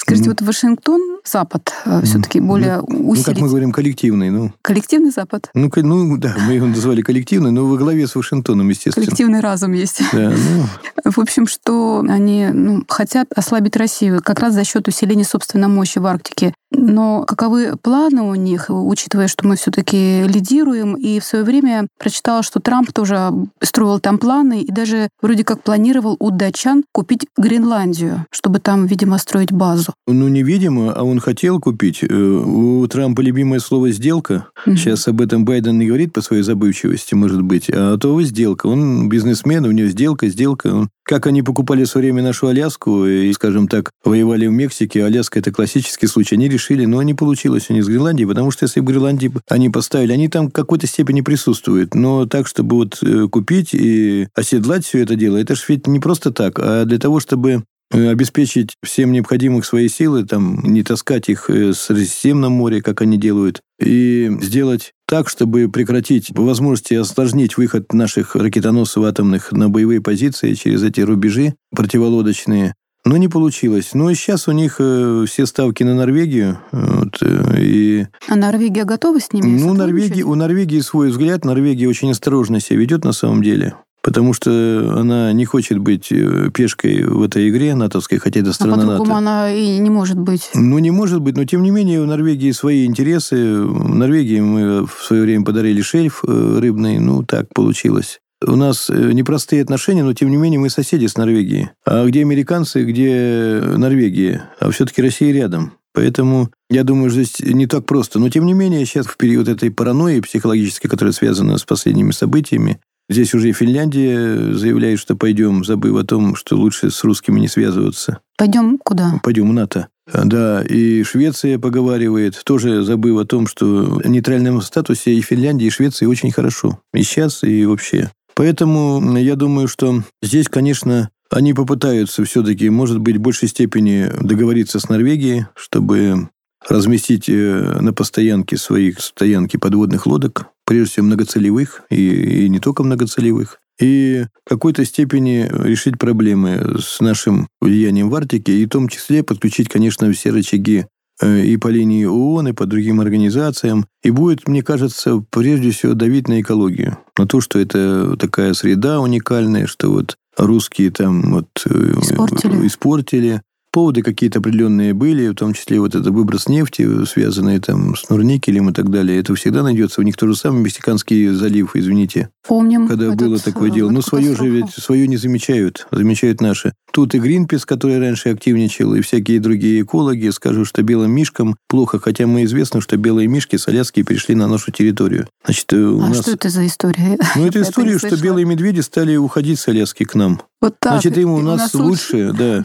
Скажите, 0.00 0.28
вот 0.30 0.40
Вашингтон, 0.42 1.18
Запад, 1.24 1.72
э, 1.84 2.02
все-таки 2.04 2.38
более 2.38 2.80
усилить... 2.80 3.26
Ну, 3.26 3.34
как 3.34 3.42
мы 3.42 3.48
говорим, 3.48 3.72
коллективный. 3.72 4.30
Ну. 4.30 4.52
Коллективный 4.62 5.10
Запад? 5.10 5.50
Ну, 5.54 5.68
ну, 5.74 6.16
да, 6.16 6.36
мы 6.46 6.52
его 6.52 6.66
называли 6.66 7.02
коллективный, 7.02 7.50
но 7.50 7.66
во 7.66 7.76
главе 7.76 8.06
с 8.06 8.14
Вашингтоном, 8.14 8.68
естественно. 8.68 9.04
Коллективный 9.04 9.40
разум 9.40 9.72
есть. 9.72 10.00
Да, 10.12 10.30
ну... 10.30 10.66
В 11.10 11.18
общем, 11.18 11.48
что 11.48 12.04
они 12.08 12.46
ну, 12.46 12.84
хотят 12.88 13.26
ослабить 13.34 13.76
Россию 13.76 14.20
как 14.22 14.38
раз 14.38 14.54
за 14.54 14.62
счет 14.62 14.86
усиления 14.86 15.24
собственной 15.24 15.68
мощи 15.68 15.98
в 15.98 16.06
Арктике. 16.06 16.54
Но 16.70 17.24
каковы 17.24 17.76
планы 17.76 18.22
у 18.22 18.34
них, 18.34 18.66
учитывая, 18.68 19.26
что 19.26 19.46
мы 19.46 19.56
все-таки 19.56 20.22
лидируем, 20.24 20.94
и 20.94 21.18
в 21.18 21.24
свое 21.24 21.44
время 21.44 21.88
прочитала, 21.98 22.42
что 22.42 22.60
Трамп 22.60 22.92
тоже 22.92 23.32
строил 23.62 24.00
там 24.00 24.18
планы 24.18 24.60
и 24.60 24.70
даже 24.70 25.08
вроде 25.22 25.44
как 25.44 25.62
планировал 25.62 26.16
у 26.20 26.30
датчан 26.30 26.84
купить 26.92 27.26
Гренландию, 27.38 28.26
чтобы 28.30 28.58
там, 28.60 28.86
видимо, 28.86 29.18
строить 29.18 29.50
базу. 29.50 29.87
Ну, 30.06 30.28
невидимо, 30.28 30.92
а 30.92 31.04
он 31.04 31.20
хотел 31.20 31.60
купить. 31.60 32.02
Э, 32.02 32.14
у 32.14 32.86
Трампа 32.86 33.20
любимое 33.20 33.60
слово 33.60 33.90
«сделка». 33.90 34.48
Угу. 34.66 34.76
Сейчас 34.76 35.08
об 35.08 35.20
этом 35.20 35.44
Байден 35.44 35.78
не 35.78 35.86
говорит 35.86 36.12
по 36.12 36.22
своей 36.22 36.42
забывчивости, 36.42 37.14
может 37.14 37.42
быть, 37.42 37.70
а 37.70 37.96
то 37.98 38.20
сделка. 38.22 38.66
Он 38.66 39.08
бизнесмен, 39.08 39.64
у 39.64 39.70
него 39.70 39.88
сделка, 39.88 40.28
сделка. 40.28 40.88
Как 41.04 41.26
они 41.26 41.42
покупали 41.42 41.84
в 41.84 41.88
свое 41.88 42.12
время 42.12 42.22
нашу 42.22 42.48
Аляску 42.48 43.06
и, 43.06 43.32
скажем 43.32 43.68
так, 43.68 43.90
воевали 44.04 44.46
в 44.46 44.52
Мексике, 44.52 45.04
Аляска– 45.04 45.38
это 45.40 45.50
классический 45.50 46.06
случай. 46.06 46.34
Они 46.34 46.48
решили, 46.48 46.84
но 46.84 47.02
не 47.02 47.14
получилось 47.14 47.70
у 47.70 47.72
них 47.72 47.84
с 47.84 47.88
Гренландией, 47.88 48.28
потому 48.28 48.50
что 48.50 48.64
если 48.64 48.80
в 48.80 48.84
Гренландии 48.84 49.32
они 49.48 49.70
поставили, 49.70 50.12
они 50.12 50.28
там 50.28 50.48
в 50.48 50.52
какой-то 50.52 50.86
степени 50.86 51.22
присутствуют. 51.22 51.94
Но 51.94 52.26
так, 52.26 52.46
чтобы 52.46 52.76
вот 52.76 52.98
э, 53.02 53.26
купить 53.28 53.70
и 53.72 54.28
оседлать 54.34 54.84
все 54.84 55.02
это 55.02 55.16
дело, 55.16 55.38
это 55.38 55.54
же 55.54 55.62
ведь 55.68 55.86
не 55.86 56.00
просто 56.00 56.30
так, 56.30 56.58
а 56.58 56.84
для 56.84 56.98
того, 56.98 57.20
чтобы 57.20 57.64
обеспечить 57.90 58.74
всем 58.82 59.12
необходимых 59.12 59.64
свои 59.64 59.88
силы, 59.88 60.24
там, 60.24 60.62
не 60.62 60.82
таскать 60.82 61.28
их 61.28 61.48
э, 61.48 61.72
с 61.72 61.88
на 62.24 62.48
море, 62.48 62.82
как 62.82 63.00
они 63.00 63.16
делают, 63.16 63.60
и 63.80 64.30
сделать 64.42 64.92
так, 65.06 65.28
чтобы 65.28 65.68
прекратить 65.68 66.30
возможности 66.30 66.94
осложнить 66.94 67.56
выход 67.56 67.92
наших 67.92 68.36
ракетоносцев 68.36 69.04
атомных 69.04 69.52
на 69.52 69.68
боевые 69.70 70.00
позиции 70.00 70.54
через 70.54 70.82
эти 70.82 71.00
рубежи 71.00 71.54
противолодочные. 71.74 72.74
Но 73.04 73.16
не 73.16 73.28
получилось. 73.28 73.90
Но 73.94 74.12
сейчас 74.12 74.48
у 74.48 74.52
них 74.52 74.76
э, 74.80 75.24
все 75.26 75.46
ставки 75.46 75.82
на 75.82 75.94
Норвегию. 75.94 76.58
Вот, 76.72 77.16
э, 77.22 77.54
и... 77.58 78.06
А 78.28 78.36
Норвегия 78.36 78.84
готова 78.84 79.18
с 79.18 79.32
ними 79.32 79.46
Ну, 79.46 79.72
Норвегии, 79.72 80.22
у 80.22 80.34
Норвегии 80.34 80.80
свой 80.80 81.08
взгляд. 81.08 81.44
Норвегия 81.44 81.88
очень 81.88 82.10
осторожно 82.10 82.60
себя 82.60 82.80
ведет 82.80 83.04
на 83.04 83.12
самом 83.12 83.42
деле 83.42 83.74
потому 84.02 84.32
что 84.32 84.94
она 84.96 85.32
не 85.32 85.44
хочет 85.44 85.78
быть 85.78 86.10
э, 86.10 86.50
пешкой 86.52 87.04
в 87.04 87.22
этой 87.22 87.48
игре 87.48 87.74
натовской, 87.74 88.18
хотя 88.18 88.40
это 88.40 88.52
страна 88.52 88.82
а 88.82 88.98
НАТО. 88.98 89.14
она 89.14 89.52
и 89.52 89.78
не 89.78 89.90
может 89.90 90.18
быть. 90.18 90.50
Ну, 90.54 90.78
не 90.78 90.90
может 90.90 91.20
быть, 91.20 91.36
но 91.36 91.44
тем 91.44 91.62
не 91.62 91.70
менее 91.70 92.00
у 92.00 92.06
Норвегии 92.06 92.50
свои 92.52 92.84
интересы. 92.86 93.60
В 93.60 93.94
Норвегии 93.94 94.40
мы 94.40 94.86
в 94.86 95.02
свое 95.02 95.22
время 95.22 95.44
подарили 95.44 95.80
шельф 95.82 96.24
э, 96.26 96.58
рыбный, 96.60 96.98
ну, 96.98 97.22
так 97.22 97.52
получилось. 97.54 98.20
У 98.46 98.54
нас 98.54 98.88
э, 98.88 99.12
непростые 99.12 99.62
отношения, 99.62 100.04
но 100.04 100.12
тем 100.12 100.30
не 100.30 100.36
менее 100.36 100.60
мы 100.60 100.70
соседи 100.70 101.06
с 101.06 101.16
Норвегией. 101.16 101.70
А 101.84 102.06
где 102.06 102.20
американцы, 102.20 102.84
где 102.84 103.60
Норвегия? 103.76 104.50
А 104.60 104.70
все-таки 104.70 105.02
Россия 105.02 105.32
рядом. 105.32 105.72
Поэтому 105.98 106.50
я 106.70 106.84
думаю, 106.84 107.10
что 107.10 107.24
здесь 107.24 107.40
не 107.40 107.66
так 107.66 107.84
просто. 107.84 108.20
Но, 108.20 108.28
тем 108.28 108.46
не 108.46 108.52
менее, 108.52 108.86
сейчас 108.86 109.06
в 109.06 109.16
период 109.16 109.48
этой 109.48 109.72
паранойи 109.72 110.20
психологической, 110.20 110.88
которая 110.88 111.12
связана 111.12 111.58
с 111.58 111.64
последними 111.64 112.12
событиями, 112.12 112.78
Здесь 113.10 113.34
уже 113.34 113.48
и 113.48 113.52
Финляндия 113.52 114.52
заявляет, 114.52 114.98
что 114.98 115.16
пойдем, 115.16 115.64
забыв 115.64 115.96
о 115.96 116.04
том, 116.04 116.36
что 116.36 116.56
лучше 116.56 116.90
с 116.90 117.02
русскими 117.04 117.40
не 117.40 117.48
связываться. 117.48 118.20
Пойдем 118.36 118.78
куда? 118.78 119.20
Пойдем 119.22 119.48
в 119.48 119.52
НАТО. 119.52 119.88
Да, 120.12 120.62
и 120.62 121.02
Швеция 121.02 121.58
поговаривает, 121.58 122.40
тоже 122.44 122.82
забыв 122.82 123.18
о 123.18 123.24
том, 123.24 123.46
что 123.46 123.64
в 123.66 124.06
нейтральном 124.06 124.60
статусе 124.62 125.14
и 125.14 125.20
Финляндии, 125.20 125.66
и 125.66 125.70
Швеции 125.70 126.06
очень 126.06 126.32
хорошо. 126.32 126.80
И 126.94 127.02
сейчас, 127.02 127.44
и 127.44 127.64
вообще. 127.66 128.10
Поэтому 128.34 129.16
я 129.16 129.36
думаю, 129.36 129.68
что 129.68 130.02
здесь, 130.22 130.48
конечно, 130.48 131.10
они 131.30 131.54
попытаются 131.54 132.24
все-таки, 132.24 132.70
может 132.70 133.00
быть, 133.00 133.16
в 133.16 133.20
большей 133.20 133.48
степени 133.48 134.10
договориться 134.20 134.80
с 134.80 134.88
Норвегией, 134.88 135.46
чтобы 135.54 136.28
разместить 136.66 137.28
э, 137.28 137.78
на 137.80 137.92
постоянке 137.92 138.56
своих 138.56 139.00
стоянки 139.00 139.56
подводных 139.56 140.06
лодок, 140.06 140.46
прежде 140.68 140.92
всего 140.92 141.06
многоцелевых 141.06 141.80
и, 141.88 142.44
и 142.44 142.48
не 142.50 142.60
только 142.60 142.82
многоцелевых, 142.82 143.58
и 143.80 144.26
в 144.44 144.50
какой-то 144.50 144.84
степени 144.84 145.48
решить 145.50 145.98
проблемы 145.98 146.76
с 146.78 147.00
нашим 147.00 147.48
влиянием 147.62 148.10
в 148.10 148.14
Арктике, 148.14 148.52
и 148.52 148.66
в 148.66 148.68
том 148.68 148.88
числе 148.88 149.22
подключить, 149.22 149.70
конечно, 149.70 150.12
все 150.12 150.28
рычаги 150.28 150.84
э, 151.22 151.44
и 151.46 151.56
по 151.56 151.68
линии 151.68 152.04
ООН, 152.04 152.48
и 152.48 152.52
по 152.52 152.66
другим 152.66 153.00
организациям, 153.00 153.86
и 154.02 154.10
будет, 154.10 154.46
мне 154.46 154.62
кажется, 154.62 155.24
прежде 155.30 155.70
всего 155.70 155.94
давить 155.94 156.28
на 156.28 156.42
экологию, 156.42 156.98
на 157.16 157.26
то, 157.26 157.40
что 157.40 157.58
это 157.58 158.18
такая 158.18 158.52
среда 158.52 159.00
уникальная, 159.00 159.66
что 159.66 159.90
вот 159.90 160.16
русские 160.36 160.90
там 160.90 161.32
вот 161.32 161.48
э, 161.64 161.92
испортили, 162.02 162.66
испортили 162.66 163.40
Поводы 163.78 164.02
какие-то 164.02 164.40
определенные 164.40 164.92
были, 164.92 165.28
в 165.28 165.36
том 165.36 165.54
числе 165.54 165.78
вот 165.78 165.94
это 165.94 166.10
выброс 166.10 166.48
нефти, 166.48 167.04
связанный 167.04 167.60
там 167.60 167.94
с 167.94 168.08
Нурникелем 168.08 168.70
и 168.70 168.72
так 168.72 168.90
далее. 168.90 169.20
Это 169.20 169.36
всегда 169.36 169.62
найдется. 169.62 170.00
У 170.00 170.04
них 170.04 170.16
то 170.16 170.26
же 170.26 170.34
самое 170.34 170.64
Мексиканский 170.64 171.28
залив, 171.28 171.76
извините. 171.76 172.30
Помним. 172.44 172.88
Когда 172.88 173.12
было 173.12 173.38
такое 173.38 173.70
дело. 173.70 173.90
Но 173.90 174.02
свое 174.02 174.34
же 174.34 174.48
ведь, 174.48 174.70
свое 174.70 175.06
не 175.06 175.16
замечают, 175.16 175.86
замечают 175.92 176.40
наши. 176.40 176.72
Тут 176.92 177.14
и 177.14 177.20
Гринпис, 177.20 177.64
который 177.66 178.00
раньше 178.00 178.30
активничал, 178.30 178.96
и 178.96 179.00
всякие 179.00 179.38
другие 179.38 179.82
экологи 179.82 180.28
скажут, 180.30 180.66
что 180.66 180.82
белым 180.82 181.12
мишкам 181.12 181.54
плохо, 181.68 182.00
хотя 182.00 182.26
мы 182.26 182.42
известно, 182.42 182.80
что 182.80 182.96
белые 182.96 183.28
мишки 183.28 183.54
с 183.54 183.68
Аляски 183.68 184.02
перешли 184.02 184.34
на 184.34 184.48
нашу 184.48 184.72
территорию. 184.72 185.28
Значит, 185.44 185.72
э, 185.72 185.76
у 185.76 186.02
а 186.02 186.08
нас... 186.08 186.22
что 186.22 186.32
это 186.32 186.48
за 186.48 186.66
история? 186.66 187.16
Ну, 187.36 187.46
это 187.46 187.62
история, 187.62 187.96
что 187.98 188.16
белые 188.16 188.44
медведи 188.44 188.80
стали 188.80 189.14
уходить 189.14 189.60
с 189.60 189.68
Аляски 189.68 190.02
к 190.02 190.16
нам. 190.16 190.40
Вот 190.60 190.76
так. 190.80 190.94
Значит, 190.94 191.16
им 191.18 191.30
у 191.30 191.40
нас, 191.40 191.72
нас 191.72 191.74
лучше, 191.74 192.32
да. 192.32 192.64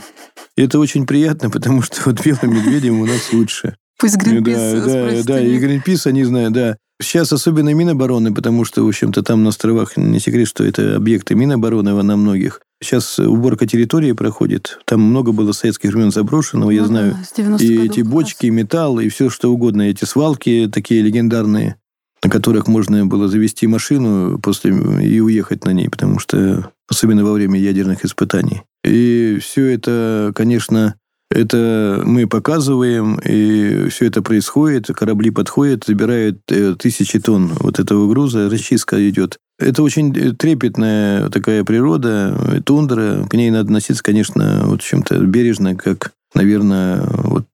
И 0.57 0.63
это 0.63 0.79
очень 0.79 1.05
приятно, 1.05 1.50
потому 1.50 1.81
что 1.81 2.01
вот 2.05 2.23
белым 2.23 2.55
медведям 2.55 3.00
у 3.01 3.05
нас 3.05 3.31
лучше. 3.31 3.75
Пусть 4.00 4.17
Гринпис 4.17 4.55
Да, 4.57 4.85
да, 4.85 5.23
да, 5.23 5.39
и 5.39 5.57
Гринпис, 5.57 6.07
они 6.07 6.23
знают, 6.23 6.53
да. 6.53 6.77
Сейчас 7.01 7.33
особенно 7.33 7.73
Минобороны, 7.73 8.33
потому 8.33 8.65
что, 8.65 8.83
в 8.83 8.88
общем-то, 8.88 9.23
там 9.23 9.43
на 9.43 9.50
островах 9.50 9.97
не 9.97 10.19
секрет, 10.19 10.47
что 10.47 10.63
это 10.63 10.95
объекты 10.95 11.35
Минобороны 11.35 12.01
на 12.01 12.17
многих. 12.17 12.62
Сейчас 12.81 13.19
уборка 13.19 13.65
территории 13.65 14.12
проходит. 14.12 14.79
Там 14.85 15.01
много 15.01 15.31
было 15.31 15.51
советских 15.53 15.91
времен 15.91 16.12
заброшенного, 16.12 16.69
ну, 16.69 16.75
я 16.75 16.85
знаю. 16.85 17.17
Да, 17.38 17.55
и 17.59 17.85
эти 17.85 18.01
бочки, 18.01 18.47
металл, 18.47 19.00
и 19.00 19.09
все 19.09 19.29
что 19.29 19.51
угодно. 19.51 19.83
Эти 19.83 20.05
свалки 20.05 20.69
такие 20.71 21.01
легендарные, 21.01 21.77
на 22.23 22.29
которых 22.29 22.67
можно 22.67 23.05
было 23.05 23.27
завести 23.27 23.67
машину 23.67 24.39
после 24.39 24.71
и 25.01 25.19
уехать 25.19 25.65
на 25.65 25.71
ней, 25.71 25.89
потому 25.89 26.19
что 26.19 26.71
особенно 26.87 27.23
во 27.23 27.33
время 27.33 27.59
ядерных 27.59 28.05
испытаний. 28.05 28.61
И 28.83 29.39
все 29.41 29.65
это, 29.67 30.31
конечно, 30.35 30.95
это 31.33 32.03
мы 32.05 32.27
показываем, 32.27 33.19
и 33.25 33.89
все 33.89 34.05
это 34.05 34.21
происходит, 34.21 34.87
корабли 34.87 35.31
подходят, 35.31 35.83
забирают 35.85 36.39
э, 36.49 36.75
тысячи 36.77 37.19
тонн 37.19 37.51
вот 37.59 37.79
этого 37.79 38.07
груза, 38.07 38.49
расчистка 38.49 39.09
идет. 39.09 39.39
Это 39.57 39.81
очень 39.81 40.15
э, 40.15 40.33
трепетная 40.33 41.29
такая 41.29 41.63
природа, 41.63 42.37
э, 42.49 42.61
тундра, 42.61 43.25
к 43.27 43.33
ней 43.33 43.49
надо 43.49 43.65
относиться, 43.65 44.03
конечно, 44.03 44.63
вот 44.65 44.81
чем-то 44.81 45.17
бережно, 45.21 45.75
как, 45.75 46.11
наверное, 46.35 47.01
вот, 47.23 47.47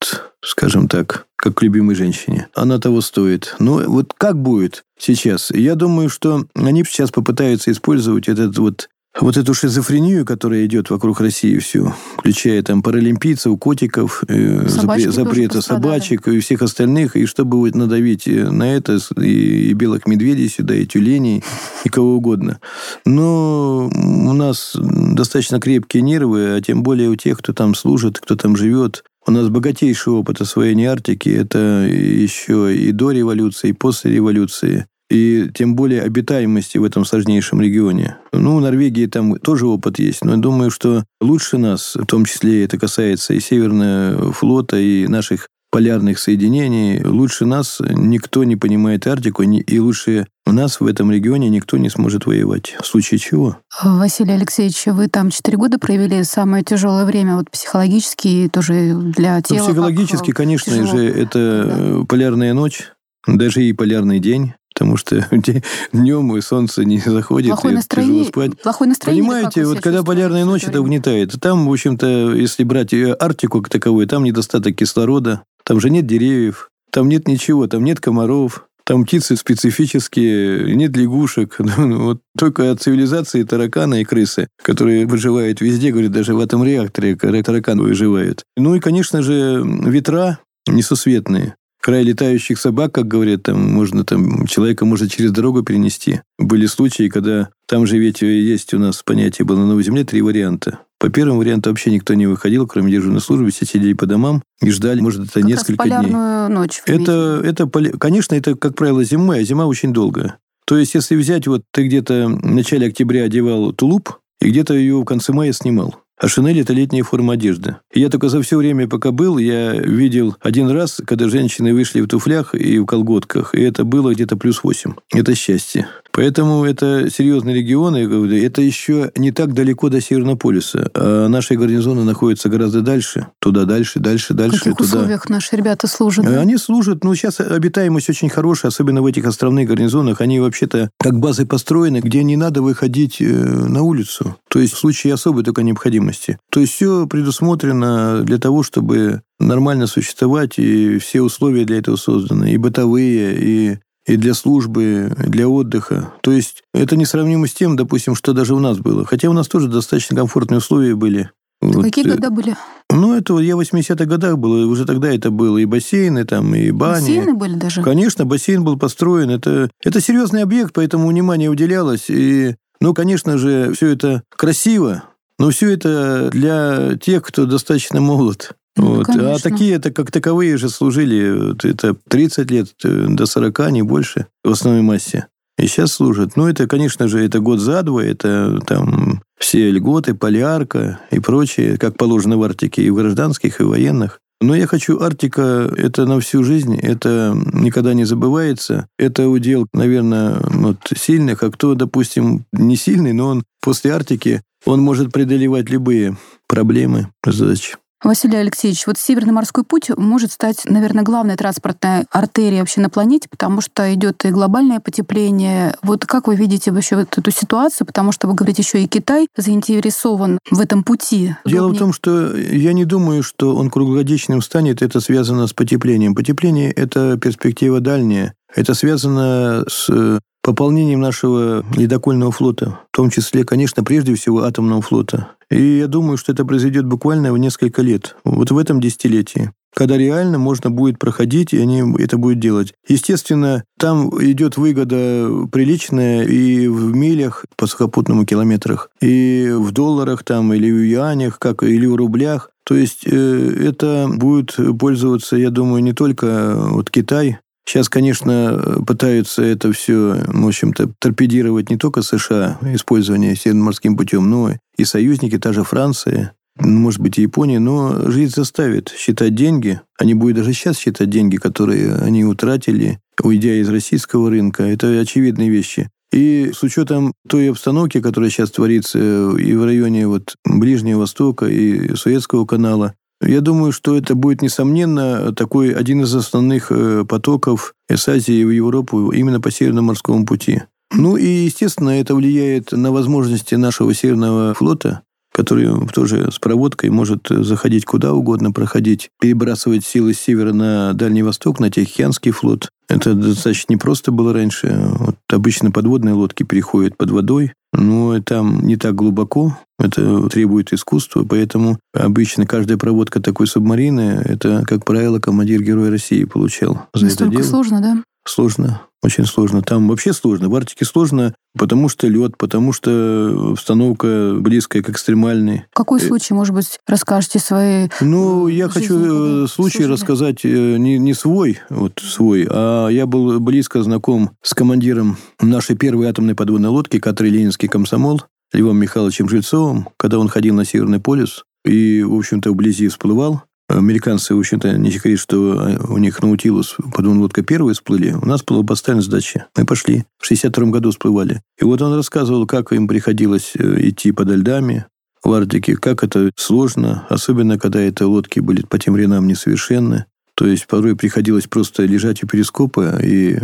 скажем 0.44 0.90
так, 0.90 1.26
как 1.40 1.56
к 1.56 1.62
любимой 1.64 1.96
женщине. 1.96 2.48
Она 2.54 2.80
того 2.80 3.02
стоит. 3.02 3.56
Но 3.60 3.82
вот 3.88 4.14
как 4.18 4.38
будет 4.38 4.84
сейчас? 4.98 5.52
Я 5.52 5.76
думаю, 5.76 6.10
что 6.10 6.46
они 6.54 6.84
сейчас 6.84 7.12
попытаются 7.12 7.72
использовать 7.72 8.28
этот 8.28 8.58
вот 8.58 8.90
вот 9.20 9.38
эту 9.38 9.54
шизофрению, 9.54 10.26
которая 10.26 10.66
идет 10.66 10.90
вокруг 10.90 11.20
России 11.20 11.58
всю, 11.58 11.94
включая 12.18 12.62
там 12.62 12.84
паралимпийцев, 12.84 13.58
котиков, 13.60 14.24
э, 14.28 14.66
запре- 14.68 15.10
запрета 15.10 15.62
собачек 15.62 16.28
и 16.28 16.40
всех 16.40 16.62
остальных, 16.62 17.16
и 17.16 17.26
чтобы 17.26 17.58
вот 17.58 17.76
надавить 17.76 18.28
э, 18.28 18.50
на 18.50 18.76
это, 18.76 19.00
и, 19.18 19.70
и 19.70 19.74
белых 19.74 20.08
медведей 20.08 20.48
сюда, 20.48 20.76
и 20.76 20.86
тюленей, 20.86 21.44
и 21.84 21.90
кого 21.90 22.16
угодно. 22.16 22.60
Но 23.04 23.90
у 23.90 24.34
нас 24.34 24.76
достаточно 24.76 25.60
крепкие 25.60 26.04
нервы, 26.04 26.56
а 26.56 26.62
тем 26.62 26.84
более 26.84 27.10
у 27.10 27.16
тех, 27.16 27.40
кто 27.40 27.52
там 27.52 27.76
служит, 27.76 28.20
кто 28.20 28.36
там 28.36 28.56
живет, 28.56 29.04
у 29.30 29.32
нас 29.32 29.50
богатейший 29.50 30.14
опыт 30.14 30.42
освоения 30.42 30.92
Арктики. 30.92 31.30
Это 31.30 31.88
еще 31.88 32.76
и 32.76 32.92
до 32.92 33.12
революции, 33.12 33.70
и 33.70 33.74
после 33.74 34.12
революции 34.12 34.88
и 35.10 35.50
тем 35.54 35.76
более 35.76 36.04
обитаемости 36.04 36.78
в 36.78 36.84
этом 36.84 37.04
сложнейшем 37.04 37.62
регионе. 37.62 38.18
Ну, 38.32 38.58
в 38.58 38.62
Норвегии 38.62 39.08
там 39.08 39.40
тоже 39.40 39.66
опыт 39.66 39.98
есть, 39.98 40.24
но 40.24 40.34
я 40.34 40.38
думаю, 40.38 40.70
что 40.70 41.04
лучше 41.20 41.58
нас, 41.58 41.96
в 41.96 42.06
том 42.06 42.26
числе 42.26 42.64
это 42.64 42.78
касается 42.78 43.34
и 43.34 43.40
Северного 43.40 44.32
флота, 44.34 44.78
и 44.78 45.08
наших 45.08 45.48
полярных 45.72 46.20
соединений, 46.20 47.04
лучше 47.04 47.46
нас 47.46 47.80
никто 47.80 48.44
не 48.44 48.56
понимает 48.56 49.06
Арктику, 49.08 49.44
и 49.44 49.80
лучше 49.80 50.28
нас 50.46 50.80
в 50.80 50.88
этом 50.88 51.12
регионе 51.12 51.50
никто 51.50 51.78
не 51.78 51.90
сможет 51.90 52.26
воевать. 52.26 52.76
В 52.82 52.86
случае 52.86 53.20
чего? 53.20 53.58
Василий 53.84 54.34
Алексеевич, 54.34 54.84
вы 54.88 55.08
там 55.08 55.30
четыре 55.30 55.58
года 55.58 55.78
провели 55.78 56.24
самое 56.24 56.64
тяжелое 56.64 57.06
время, 57.06 57.36
вот 57.36 57.50
психологически 57.52 58.28
и 58.28 58.50
тоже 58.50 58.94
для 58.96 59.36
ну, 59.36 59.42
тела. 59.42 59.60
Ну, 59.60 59.66
психологически, 59.66 60.32
конечно 60.32 60.74
тяжело. 60.74 60.98
же, 60.98 61.06
это 61.08 62.00
да. 62.00 62.06
полярная 62.06 62.54
ночь, 62.54 62.92
даже 63.28 63.64
и 63.64 63.74
полярный 63.74 64.20
день 64.20 64.54
потому 64.80 64.96
что 64.96 65.28
днем 65.92 66.38
и 66.38 66.42
солнце 66.42 66.86
не 66.86 67.00
заходит, 67.00 67.50
Плохое 67.50 67.74
и 67.74 67.76
настроение, 67.76 68.24
тяжело 68.24 68.46
спать. 68.46 68.62
Плохое 68.62 68.88
настроение. 68.88 69.24
Понимаете, 69.24 69.66
вот 69.66 69.82
когда 69.82 70.04
полярная 70.04 70.46
ночь, 70.46 70.64
это 70.64 70.80
угнетает. 70.80 71.34
Там, 71.42 71.68
в 71.68 71.72
общем-то, 71.72 72.34
если 72.34 72.64
брать 72.64 72.94
Арктику 72.94 73.62
как 73.62 73.70
таковую, 73.70 74.08
там 74.08 74.24
недостаток 74.24 74.78
кислорода, 74.78 75.44
там 75.70 75.80
же 75.80 75.92
нет 75.92 76.08
деревьев, 76.08 76.72
там 76.92 77.08
нет 77.08 77.28
ничего, 77.28 77.68
там 77.68 77.84
нет 77.84 78.00
комаров, 78.00 78.66
там 78.86 79.06
птицы 79.06 79.36
специфические, 79.36 80.76
нет 80.76 80.98
лягушек. 80.98 81.58
Ну, 81.78 82.06
вот 82.06 82.22
только 82.36 82.72
от 82.72 82.82
цивилизации 82.82 83.44
таракана 83.44 84.02
и 84.02 84.04
крысы, 84.04 84.48
которые 84.64 85.06
выживают 85.06 85.62
везде, 85.62 85.92
говорят, 85.92 86.12
даже 86.12 86.34
в 86.34 86.40
этом 86.40 86.64
реакторе 86.64 87.16
таракан 87.16 87.80
выживает. 87.80 88.46
Ну 88.58 88.74
и, 88.74 88.80
конечно 88.80 89.22
же, 89.22 89.64
ветра 89.64 90.40
несусветные 90.68 91.56
край 91.82 92.04
летающих 92.04 92.60
собак, 92.60 92.94
как 92.94 93.08
говорят, 93.08 93.44
там 93.44 93.60
можно 93.60 94.04
там 94.04 94.46
человека 94.48 94.86
может 94.86 95.12
через 95.12 95.32
дорогу 95.32 95.64
перенести. 95.64 96.22
Были 96.38 96.66
случаи, 96.66 97.10
когда 97.10 97.50
там 97.68 97.88
же 97.88 97.98
ведь 97.98 98.22
есть 98.22 98.74
у 98.74 98.80
нас 98.80 99.02
понятие 99.04 99.46
было 99.46 99.60
на 99.60 99.68
Новой 99.68 99.84
Земле 99.84 100.04
три 100.04 100.22
варианта. 100.22 100.80
По 101.00 101.10
первому 101.10 101.40
варианту 101.40 101.70
вообще 101.70 101.92
никто 101.92 102.14
не 102.14 102.28
выходил, 102.28 102.68
кроме 102.68 102.92
дежурной 102.92 103.22
службы, 103.22 103.52
все 103.52 103.66
сидели 103.66 103.94
по 103.94 104.06
домам 104.06 104.44
и 104.62 104.70
ждали, 104.70 105.00
может, 105.00 105.24
это 105.24 105.34
как 105.34 105.44
несколько 105.46 105.84
раз 105.84 105.90
полярную 105.90 106.48
дней. 106.48 106.58
ночь. 106.58 106.82
Это, 106.86 107.42
это, 107.44 107.68
конечно, 107.98 108.36
это, 108.36 108.56
как 108.56 108.76
правило, 108.76 109.04
зима, 109.04 109.36
а 109.36 109.44
зима 109.44 109.66
очень 109.66 109.94
долгая. 109.94 110.38
То 110.66 110.78
есть, 110.78 110.94
если 110.96 111.16
взять, 111.16 111.48
вот 111.48 111.64
ты 111.72 111.88
где-то 111.88 112.28
в 112.28 112.46
начале 112.46 112.88
октября 112.88 113.24
одевал 113.24 113.72
тулуп, 113.72 114.20
и 114.42 114.50
где-то 114.50 114.74
ее 114.74 114.98
в 114.98 115.06
конце 115.06 115.34
мая 115.34 115.52
снимал. 115.52 115.96
А 116.20 116.28
шинель– 116.28 116.60
это 116.62 116.74
летняя 116.74 117.04
форма 117.04 117.34
одежды. 117.34 117.78
И 117.94 118.02
я 118.02 118.10
только 118.10 118.28
за 118.28 118.42
все 118.42 118.58
время, 118.58 118.88
пока 118.90 119.12
был, 119.12 119.38
я 119.38 119.74
видел 119.74 120.36
один 120.42 120.70
раз, 120.70 121.02
когда 121.06 121.30
женщины 121.30 121.74
вышли 121.74 122.02
в 122.02 122.08
туфлях 122.08 122.54
и 122.54 122.78
в 122.80 122.86
колготках, 122.86 123.56
и 123.56 123.62
это 123.62 123.86
было 123.86 124.14
где-то 124.14 124.36
плюс 124.36 124.62
8. 124.62 124.94
Это 125.14 125.34
счастье. 125.34 125.88
Поэтому 126.12 126.66
это 126.66 127.10
серьезные 127.10 127.56
регионы, 127.56 127.98
это 128.44 128.62
еще 128.62 129.12
не 129.16 129.32
так 129.32 129.54
далеко 129.54 129.88
до 129.90 130.02
Северного 130.02 130.36
полюса. 130.36 130.90
А 130.94 131.28
наши 131.28 131.56
гарнизоны 131.56 132.04
находятся 132.04 132.50
гораздо 132.50 132.82
дальше, 132.82 133.28
туда 133.40 133.64
дальше, 133.66 134.00
дальше, 134.00 134.34
дальше. 134.34 134.58
В 134.58 134.64
каких 134.64 134.78
туда. 134.78 134.98
условиях 134.98 135.30
наши 135.30 135.56
ребята 135.56 135.88
служат? 135.88 136.26
Да? 136.26 136.42
Они 136.42 136.58
служат, 136.58 137.04
ну, 137.04 137.16
сейчас 137.16 137.40
обитаемость 137.40 138.10
очень 138.10 138.30
хорошая, 138.30 138.70
особенно 138.70 139.02
в 139.02 139.06
этих 139.06 139.26
островных 139.26 139.70
гарнизонах. 139.70 140.20
Они 140.20 140.40
вообще-то 140.40 140.90
как 141.00 141.20
базы 141.20 141.46
построены, 141.46 142.02
где 142.02 142.24
не 142.24 142.36
надо 142.36 142.62
выходить 142.62 143.22
э, 143.22 143.26
на 143.26 143.84
улицу. 143.84 144.36
То 144.50 144.60
есть 144.60 144.74
в 144.74 144.78
случае 144.78 145.14
особой 145.14 145.44
только 145.44 145.64
необходимости. 145.64 146.09
То 146.52 146.60
есть 146.60 146.74
все 146.74 147.08
предусмотрено 147.08 148.22
для 148.24 148.38
того, 148.38 148.64
чтобы 148.64 149.22
нормально 149.40 149.88
существовать, 149.88 150.58
и 150.58 150.98
все 151.00 151.22
условия 151.22 151.66
для 151.66 151.78
этого 151.78 151.96
созданы, 151.96 152.52
и 152.52 152.58
бытовые, 152.58 153.38
и 153.38 153.78
и 154.10 154.18
для 154.18 154.34
службы, 154.34 155.14
и 155.24 155.30
для 155.30 155.48
отдыха. 155.48 156.14
То 156.22 156.32
есть 156.32 156.64
это 156.74 156.96
несравнимо 156.96 157.48
с 157.48 157.54
тем, 157.54 157.76
допустим, 157.76 158.16
что 158.16 158.34
даже 158.34 158.56
у 158.56 158.60
нас 158.60 158.80
было. 158.80 159.06
Хотя 159.06 159.30
у 159.30 159.34
нас 159.34 159.48
тоже 159.48 159.68
достаточно 159.68 160.16
комфортные 160.16 160.58
условия 160.58 160.96
были. 160.96 161.30
Вот. 161.62 161.84
Какие 161.84 162.08
э, 162.08 162.16
года 162.16 162.30
были? 162.30 162.56
Ну, 162.90 163.16
это 163.16 163.38
я 163.40 163.56
в 163.56 163.60
80-х 163.60 164.06
годах 164.06 164.38
был, 164.38 164.70
уже 164.70 164.86
тогда 164.86 165.14
это 165.14 165.30
было 165.30 165.58
и 165.58 165.66
бассейны, 165.66 166.26
там, 166.26 166.56
и 166.56 166.72
бани. 166.72 167.02
Бассейны 167.02 167.34
были 167.34 167.56
даже? 167.56 167.84
Конечно, 167.84 168.26
бассейн 168.26 168.64
был 168.64 168.78
построен. 168.80 169.30
Это, 169.30 169.70
это 169.84 170.00
серьезный 170.00 170.44
объект, 170.44 170.74
поэтому 170.74 171.08
внимание 171.08 171.50
уделялось. 171.50 172.10
И, 172.10 172.56
ну, 172.80 172.94
конечно 172.94 173.38
же, 173.38 173.74
все 173.74 173.90
это 173.90 174.24
красиво, 174.30 175.04
но 175.40 175.50
все 175.50 175.72
это 175.72 176.30
для 176.32 176.98
тех, 176.98 177.24
кто 177.24 177.46
достаточно 177.46 178.02
молод. 178.02 178.52
Ну, 178.76 178.96
вот. 178.96 179.10
А 179.10 179.40
такие 179.40 179.76
это 179.76 179.92
как 179.92 180.12
таковые 180.12 180.58
же 180.58 180.70
служили. 180.70 181.56
Это 181.68 181.96
30 182.08 182.52
лет 182.52 182.68
э, 182.84 183.08
до 183.10 183.26
40, 183.26 183.72
не 183.72 183.82
больше 183.82 184.28
в 184.44 184.52
основной 184.52 184.84
массе. 184.84 185.28
И 185.58 185.68
сейчас 185.68 185.94
служат. 185.94 186.38
Ну, 186.38 186.48
это, 186.48 186.68
конечно 186.68 187.08
же, 187.08 187.24
это 187.26 187.40
год 187.40 187.60
за 187.60 187.84
два, 187.84 188.04
это 188.04 188.60
там 188.66 189.22
все 189.38 189.72
льготы, 189.72 190.14
полярка 190.14 191.00
и 191.12 191.20
прочее, 191.20 191.78
как 191.78 191.98
положено 191.98 192.38
в 192.38 192.44
Арктике 192.44 192.84
и 192.84 192.90
в 192.90 192.96
гражданских, 192.96 193.60
и 193.60 193.64
в 193.64 193.70
военных. 193.70 194.22
Но 194.42 194.56
я 194.56 194.68
хочу, 194.68 195.02
Арктика– 195.02 195.70
это 195.78 196.06
на 196.06 196.22
всю 196.22 196.44
жизнь, 196.44 196.78
это 196.78 197.36
никогда 197.52 197.94
не 197.94 198.06
забывается. 198.06 198.88
Это 198.98 199.28
удел, 199.28 199.68
наверное, 199.74 200.38
вот 200.44 200.78
сильных, 200.96 201.44
а 201.44 201.52
кто, 201.52 201.76
допустим, 201.76 202.46
не 202.54 202.78
сильный, 202.78 203.12
но 203.12 203.28
он 203.28 203.44
после 203.62 203.92
Арктики, 203.92 204.42
он 204.66 204.82
может 204.82 205.12
преодолевать 205.12 205.70
любые 205.70 206.18
проблемы, 206.48 207.10
задачи. 207.26 207.76
Василий 208.02 208.38
Алексеевич, 208.38 208.88
вот 208.88 208.98
Северный 208.98 209.34
морской 209.34 209.66
путь 209.66 209.90
может 209.98 210.32
стать, 210.32 210.62
наверное, 210.64 211.04
главной 211.04 211.36
транспортной 211.36 212.06
артерией 212.12 212.62
вообще 212.62 212.80
на 212.80 212.90
планете, 212.90 213.28
потому 213.30 213.60
что 213.60 213.94
идет 213.94 214.24
и 214.24 214.30
глобальное 214.30 214.80
потепление. 214.80 215.76
Вот 215.82 216.06
как 216.06 216.28
вы 216.28 216.38
видите 216.38 216.72
вообще 216.72 216.96
вот 216.96 217.18
эту 217.18 217.30
ситуацию? 217.32 217.86
Потому 217.86 218.14
что 218.14 218.28
вы 218.28 218.36
говорите, 218.36 218.62
еще 218.62 218.82
и 218.82 218.88
Китай 218.88 219.28
заинтересован 219.36 220.40
в 220.50 220.62
этом 220.62 220.84
пути. 220.84 221.36
Дело 221.46 221.66
Удобнее. 221.66 221.76
в 221.76 221.80
том, 221.80 221.94
что 221.94 222.38
я 222.38 222.72
не 222.72 222.86
думаю, 222.86 223.22
что 223.22 223.56
он 223.56 223.70
круглогодичным 223.70 224.42
станет. 224.42 224.82
Это 224.82 225.02
связано 225.02 225.48
с 225.48 225.52
потеплением. 225.52 226.16
Потепление– 226.16 226.72
это 226.76 227.18
перспектива 227.18 227.82
дальняя. 227.82 228.34
Это 228.56 228.76
связано 228.76 229.66
с 229.68 230.22
пополнением 230.50 231.00
нашего 231.00 231.64
ледокольного 231.78 232.32
флота, 232.32 232.80
в 232.92 232.96
том 232.96 233.12
числе, 233.12 233.44
конечно, 233.44 233.84
прежде 233.84 234.16
всего 234.16 234.44
атомного 234.44 234.82
флота. 234.82 235.28
И 235.52 235.78
я 235.78 235.86
думаю, 235.88 236.18
что 236.18 236.32
это 236.32 236.44
произойдет 236.44 236.86
буквально 236.86 237.32
в 237.32 237.38
несколько 237.38 237.84
лет, 237.84 238.16
вот 238.24 238.50
в 238.50 238.58
этом 238.58 238.82
десятилетии 238.82 239.52
когда 239.76 239.98
реально 239.98 240.40
можно 240.40 240.72
будет 240.72 240.98
проходить, 240.98 241.54
и 241.54 241.60
они 241.60 241.84
это 242.00 242.18
будут 242.18 242.40
делать. 242.40 242.74
Естественно, 242.88 243.64
там 243.78 244.10
идет 244.20 244.58
выгода 244.58 245.30
приличная 245.52 246.24
и 246.24 246.68
в 246.68 246.96
милях 246.96 247.46
по 247.56 247.68
сухопутному 247.68 248.26
километрах, 248.26 248.90
и 249.00 249.52
в 249.54 249.72
долларах 249.72 250.24
там, 250.24 250.52
или 250.54 250.72
в 250.72 250.84
юанях, 250.84 251.38
как, 251.38 251.62
или 251.62 251.86
в 251.86 251.96
рублях. 251.96 252.50
То 252.66 252.76
есть 252.76 253.06
э, 253.06 253.68
это 253.70 254.10
будет 254.12 254.58
пользоваться, 254.80 255.38
я 255.38 255.52
думаю, 255.52 255.84
не 255.84 255.94
только 255.94 256.56
вот 256.58 256.90
Китай, 256.90 257.38
Сейчас, 257.70 257.88
конечно, 257.88 258.82
пытаются 258.88 259.44
это 259.44 259.72
все, 259.72 260.24
в 260.26 260.48
общем-то, 260.48 260.90
торпедировать 260.98 261.70
не 261.70 261.78
только 261.78 262.02
США, 262.02 262.58
использование 262.74 263.36
Северно-морским 263.36 263.96
путем, 263.96 264.28
но 264.28 264.56
и 264.76 264.86
союзники, 264.86 265.38
та 265.38 265.54
же 265.54 265.64
Франция, 265.64 266.34
может 266.58 267.00
быть, 267.00 267.20
и 267.20 267.22
Япония, 267.22 267.60
но 267.60 268.10
жизнь 268.10 268.34
заставит 268.34 268.92
считать 268.98 269.36
деньги. 269.36 269.82
Они 270.00 270.16
будут 270.16 270.38
даже 270.38 270.54
сейчас 270.54 270.80
считать 270.80 271.12
деньги, 271.12 271.36
которые 271.36 271.94
они 271.98 272.26
утратили, 272.26 272.98
уйдя 273.22 273.54
из 273.54 273.70
российского 273.70 274.32
рынка. 274.32 274.64
Это 274.64 275.00
очевидные 275.00 275.52
вещи. 275.52 275.92
И 276.12 276.50
с 276.52 276.64
учетом 276.64 277.14
той 277.28 277.52
обстановки, 277.52 278.02
которая 278.02 278.32
сейчас 278.32 278.50
творится 278.50 278.98
и 278.98 279.54
в 279.54 279.64
районе 279.64 280.08
вот 280.08 280.34
Ближнего 280.44 281.02
Востока, 281.02 281.46
и 281.46 281.94
Суэцкого 281.94 282.48
канала, 282.48 282.96
я 283.22 283.42
думаю, 283.42 283.72
что 283.72 283.98
это 283.98 284.16
будет, 284.16 284.42
несомненно, 284.42 285.34
такой 285.34 285.72
один 285.72 286.04
из 286.04 286.16
основных 286.16 286.72
э, 286.72 287.04
потоков 287.08 287.74
с 287.90 288.08
Азии 288.08 288.44
в 288.44 288.50
Европу 288.50 289.12
именно 289.12 289.42
по 289.42 289.52
Северному 289.52 289.88
морскому 289.88 290.26
пути. 290.26 290.64
Ну 290.92 291.18
и, 291.18 291.28
естественно, 291.28 291.90
это 291.90 292.16
влияет 292.16 292.72
на 292.72 292.92
возможности 292.92 293.56
нашего 293.56 293.94
Северного 293.94 294.54
флота, 294.54 295.02
который 295.34 295.70
тоже 295.94 296.32
с 296.32 296.40
проводкой 296.40 296.90
может 296.90 297.28
заходить 297.30 297.86
куда 297.86 298.14
угодно, 298.14 298.52
проходить, 298.52 299.10
перебрасывать 299.22 299.86
силы 299.86 300.14
с 300.14 300.20
севера 300.20 300.54
на 300.54 300.94
Дальний 300.94 301.22
Восток, 301.22 301.60
на 301.60 301.70
Тихоокеанский 301.70 302.32
флот. 302.32 302.70
Это 302.88 303.14
достаточно 303.14 303.74
непросто 303.74 304.12
было 304.12 304.34
раньше. 304.34 304.76
Вот 304.98 305.16
Обычно 305.32 305.72
подводные 305.72 306.14
лодки 306.14 306.44
переходят 306.44 306.98
под 306.98 307.12
водой, 307.12 307.54
но 307.72 308.20
там 308.22 308.66
не 308.66 308.78
так 308.78 308.96
глубоко, 308.96 309.58
это 309.78 310.28
требует 310.30 310.74
искусства, 310.74 311.24
поэтому 311.24 311.78
обычно 311.94 312.48
каждая 312.48 312.78
проводка 312.78 313.22
такой 313.22 313.48
субмарины, 313.48 314.22
это, 314.26 314.64
как 314.68 314.86
правило, 314.86 315.20
командир 315.20 315.62
Героя 315.62 315.92
России 315.92 316.24
получал 316.24 316.88
за 316.94 317.06
Настолько 317.06 317.34
это 317.36 317.44
дело. 317.44 317.52
сложно, 317.52 317.82
да? 317.82 318.04
Сложно, 318.26 318.82
очень 319.02 319.26
сложно. 319.26 319.62
Там 319.62 319.88
вообще 319.88 320.14
сложно. 320.14 320.50
В 320.50 320.56
Арктике 320.56 320.86
сложно, 320.86 321.34
потому 321.58 321.90
что 321.90 322.08
лед, 322.08 322.38
потому 322.38 322.74
что 322.74 323.52
установка 323.54 324.36
близкая 324.40 324.84
к 324.84 324.90
экстремальной. 324.90 325.66
Какой 325.74 326.02
э, 326.02 326.08
случай, 326.08 326.34
может 326.34 326.54
быть, 326.54 326.80
расскажете 326.86 327.40
свои 327.40 327.90
Ну, 328.02 328.48
я 328.48 328.70
хочу 328.70 329.46
э, 329.46 329.48
случай 329.48 329.80
служили? 329.80 329.94
рассказать 329.94 330.46
э, 330.46 330.78
не, 330.78 331.00
не 331.00 331.14
свой, 331.14 331.60
вот 331.70 332.00
свой, 332.04 332.48
а 332.50 332.90
я 332.90 333.06
был 333.06 333.40
близко 333.40 333.82
знаком 333.84 334.32
с 334.44 334.54
командиром 334.54 335.18
нашей 335.42 335.76
первой 335.76 336.08
атомной 336.08 336.36
подводной 336.36 336.70
лодки, 336.70 337.00
который 337.00 337.32
Ленинский 337.32 337.68
комсомол, 337.68 338.22
Львом 338.54 338.78
Михайловичем 338.78 339.30
Жильцовым, 339.30 339.90
когда 339.98 340.20
он 340.20 340.28
ходил 340.28 340.56
на 340.56 340.66
Северный 340.66 341.00
полюс 341.00 341.44
и, 341.66 342.04
в 342.04 342.16
общем-то, 342.16 342.52
вблизи 342.52 342.88
всплывал. 342.88 343.44
Американцы, 343.70 344.34
в 344.34 344.40
общем-то, 344.40 344.78
не 344.78 344.92
секрет, 344.92 345.20
что 345.20 345.78
у 345.88 345.98
них 346.00 346.22
Наутилус, 346.24 346.76
подводная 346.92 347.22
лодка 347.22 347.44
первые 347.44 347.76
всплыли. 347.76 348.14
У 348.20 348.26
нас 348.26 348.44
была 348.44 348.64
поставлена 348.64 349.04
задача. 349.04 349.46
Мы 349.56 349.66
пошли. 349.66 350.06
В 350.18 350.26
62 350.26 350.66
году 350.72 350.90
всплывали. 350.90 351.44
И 351.62 351.66
вот 351.66 351.80
он 351.84 351.94
рассказывал, 351.94 352.48
как 352.48 352.74
им 352.74 352.88
приходилось 352.88 353.52
э, 353.56 353.90
идти 353.90 354.12
под 354.12 354.30
льдами 354.30 354.88
в 355.24 355.32
Арктике, 355.32 355.76
как 355.76 356.04
это 356.04 356.32
сложно, 356.36 357.06
особенно 357.10 357.60
когда 357.60 357.80
это 357.80 358.08
лодки 358.08 358.40
были 358.40 358.64
по 358.64 358.80
тем 358.80 358.96
временам 358.96 359.28
несовершенны. 359.28 360.06
То 360.34 360.48
есть 360.48 360.66
порой 360.66 360.96
приходилось 360.96 361.46
просто 361.46 361.84
лежать 361.84 362.24
у 362.24 362.28
перископа 362.28 362.98
и 363.04 363.38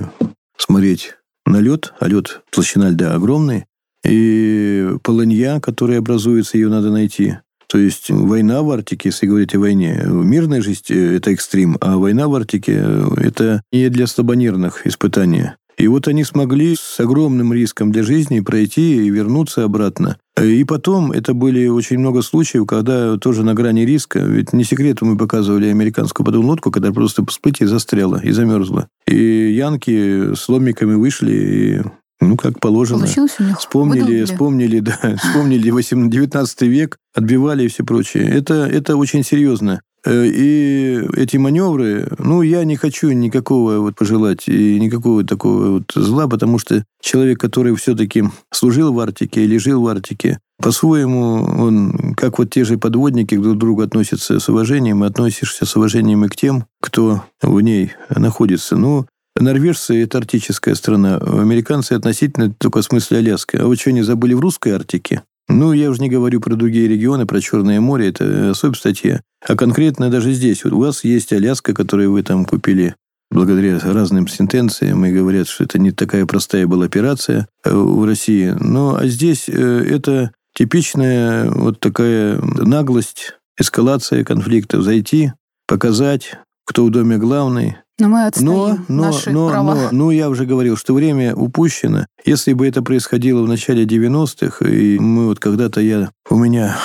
смотреть 0.57 1.17
на 1.45 1.59
лед, 1.59 1.93
а 1.99 2.07
лед 2.07 2.41
толщина 2.49 2.89
льда 2.89 3.13
огромный, 3.13 3.65
и 4.03 4.97
полынья, 5.03 5.59
которая 5.59 5.99
образуется, 5.99 6.57
ее 6.57 6.69
надо 6.69 6.91
найти. 6.91 7.37
То 7.67 7.77
есть 7.77 8.09
война 8.09 8.61
в 8.61 8.71
Арктике, 8.71 9.09
если 9.09 9.27
говорить 9.27 9.55
о 9.55 9.59
войне, 9.59 10.03
мирная 10.05 10.61
жизнь 10.61 10.85
э,– 10.89 11.15
это 11.17 11.31
экстрим, 11.31 11.77
а 11.81 11.97
война 11.97 12.27
в 12.27 12.35
Арктике 12.35 12.73
э,– 12.77 13.07
это 13.17 13.61
не 13.71 13.89
для 13.89 14.07
слабонервных 14.07 14.85
испытаний. 14.87 15.51
И 15.77 15.87
вот 15.87 16.07
они 16.07 16.23
смогли 16.23 16.75
с 16.75 16.99
огромным 16.99 17.53
риском 17.53 17.91
для 17.91 18.03
жизни 18.03 18.39
пройти 18.39 19.05
и 19.05 19.09
вернуться 19.09 19.63
обратно. 19.63 20.17
И 20.41 20.63
потом 20.63 21.11
это 21.11 21.33
были 21.33 21.67
очень 21.67 21.99
много 21.99 22.21
случаев, 22.21 22.65
когда 22.65 23.17
тоже 23.17 23.43
на 23.43 23.53
грани 23.53 23.81
риска, 23.81 24.19
ведь 24.19 24.53
не 24.53 24.63
секрет, 24.63 25.01
мы 25.01 25.17
показывали 25.17 25.67
американскую 25.67 26.25
подводную 26.25 26.51
лодку, 26.51 26.71
когда 26.71 26.91
просто 26.91 27.25
всплытие 27.25 27.67
застряла 27.67 28.21
и 28.21 28.31
замерзла. 28.31 28.87
И 29.07 29.53
янки 29.53 30.33
с 30.33 30.47
ломиками 30.47 30.95
вышли 30.95 31.31
и 31.31 31.81
ну, 32.29 32.37
как 32.37 32.59
положено. 32.59 32.99
Получилось 32.99 33.35
у 33.39 33.43
них? 33.43 33.59
Вспомнили, 33.59 34.23
вспомнили, 34.23 34.79
да, 34.79 34.99
вспомнили 35.23 35.69
18, 35.69 36.11
19 36.11 36.61
век, 36.63 36.97
отбивали 37.13 37.65
и 37.65 37.67
все 37.67 37.83
прочее. 37.83 38.29
Это, 38.29 38.53
это 38.53 38.97
очень 38.97 39.23
серьезно. 39.23 39.81
Э, 40.05 40.25
и 40.25 41.01
эти 41.15 41.37
маневры, 41.37 42.07
ну, 42.19 42.41
я 42.43 42.63
не 42.63 42.75
хочу 42.75 43.09
никакого 43.11 43.79
вот 43.79 43.95
пожелать 43.95 44.47
и 44.47 44.79
никакого 44.79 45.23
такого 45.23 45.71
вот 45.71 45.91
зла, 45.95 46.27
потому 46.27 46.59
что 46.59 46.83
человек, 47.01 47.39
который 47.39 47.75
все-таки 47.75 48.23
служил 48.51 48.93
в 48.93 48.99
Арктике 48.99 49.43
или 49.43 49.57
жил 49.57 49.81
в 49.81 49.87
Арктике, 49.87 50.39
по-своему, 50.61 51.43
он, 51.43 52.13
как 52.15 52.39
вот 52.39 52.49
те 52.49 52.63
же 52.63 52.77
подводники 52.77 53.35
друг 53.35 53.55
к 53.55 53.59
другу 53.59 53.81
относятся 53.81 54.39
с 54.39 54.47
уважением, 54.47 55.03
и 55.03 55.07
относишься 55.07 55.65
с 55.65 55.75
уважением 55.75 56.23
и 56.23 56.29
к 56.29 56.35
тем, 56.35 56.65
кто 56.81 57.23
в 57.41 57.59
ней 57.59 57.91
находится. 58.09 58.77
Ну, 58.77 59.05
Норвежцы– 59.37 60.01
это 60.03 60.19
арктическая 60.19 60.75
страна. 60.75 61.17
Американцы 61.17 61.93
относительно 61.93 62.53
только 62.53 62.81
в 62.81 62.85
смысле 62.85 63.17
Аляска. 63.17 63.63
А 63.63 63.67
вы 63.67 63.75
что, 63.75 63.91
не 63.91 64.01
забыли 64.01 64.33
в 64.33 64.39
русской 64.39 64.69
Арктике? 64.69 65.23
Ну, 65.47 65.73
я 65.73 65.89
уже 65.89 66.01
не 66.01 66.09
говорю 66.09 66.39
про 66.39 66.55
другие 66.55 66.87
регионы, 66.87 67.25
про 67.25 67.41
Черное 67.41 67.79
море, 67.79 68.09
это 68.09 68.51
особая 68.51 68.75
статья. 68.75 69.21
А 69.45 69.55
конкретно 69.55 70.09
даже 70.09 70.31
здесь. 70.31 70.63
Вот 70.63 70.73
у 70.73 70.79
вас 70.79 71.03
есть 71.03 71.33
Аляска, 71.33 71.73
которую 71.73 72.11
вы 72.13 72.23
там 72.23 72.45
купили 72.45 72.95
благодаря 73.29 73.79
разным 73.79 74.27
сентенциям, 74.27 75.05
и 75.05 75.11
говорят, 75.11 75.47
что 75.47 75.65
это 75.65 75.79
не 75.79 75.91
такая 75.91 76.25
простая 76.25 76.65
была 76.65 76.85
операция 76.85 77.47
э, 77.63 77.71
в 77.73 78.05
России. 78.05 78.55
Ну, 78.59 78.95
а 78.95 79.05
здесь 79.07 79.49
э, 79.49 79.51
это 79.51 80.31
типичная 80.55 81.51
вот 81.51 81.79
такая 81.79 82.39
наглость, 82.41 83.33
эскалация 83.59 84.23
конфликтов. 84.23 84.83
Зайти, 84.83 85.33
показать, 85.67 86.37
кто 86.65 86.85
в 86.85 86.91
доме 86.91 87.17
главный, 87.17 87.77
но 87.99 88.09
мы 88.09 88.25
отстоим 88.25 88.49
но, 88.49 88.77
но, 88.87 89.03
наши 89.05 89.31
но, 89.31 89.49
права. 89.49 89.75
Но, 89.75 89.89
ну, 89.91 90.11
я 90.11 90.29
уже 90.29 90.45
говорил, 90.45 90.75
что 90.75 90.93
время 90.93 91.33
упущено. 91.35 92.07
Если 92.25 92.53
бы 92.53 92.67
это 92.67 92.81
происходило 92.81 93.41
в 93.41 93.47
начале 93.47 93.85
90-х, 93.85 94.65
и 94.67 94.99
мы 94.99 95.27
вот 95.27 95.39
когда-то 95.39 95.79
я... 95.79 96.11
У 96.29 96.37
меня 96.37 96.75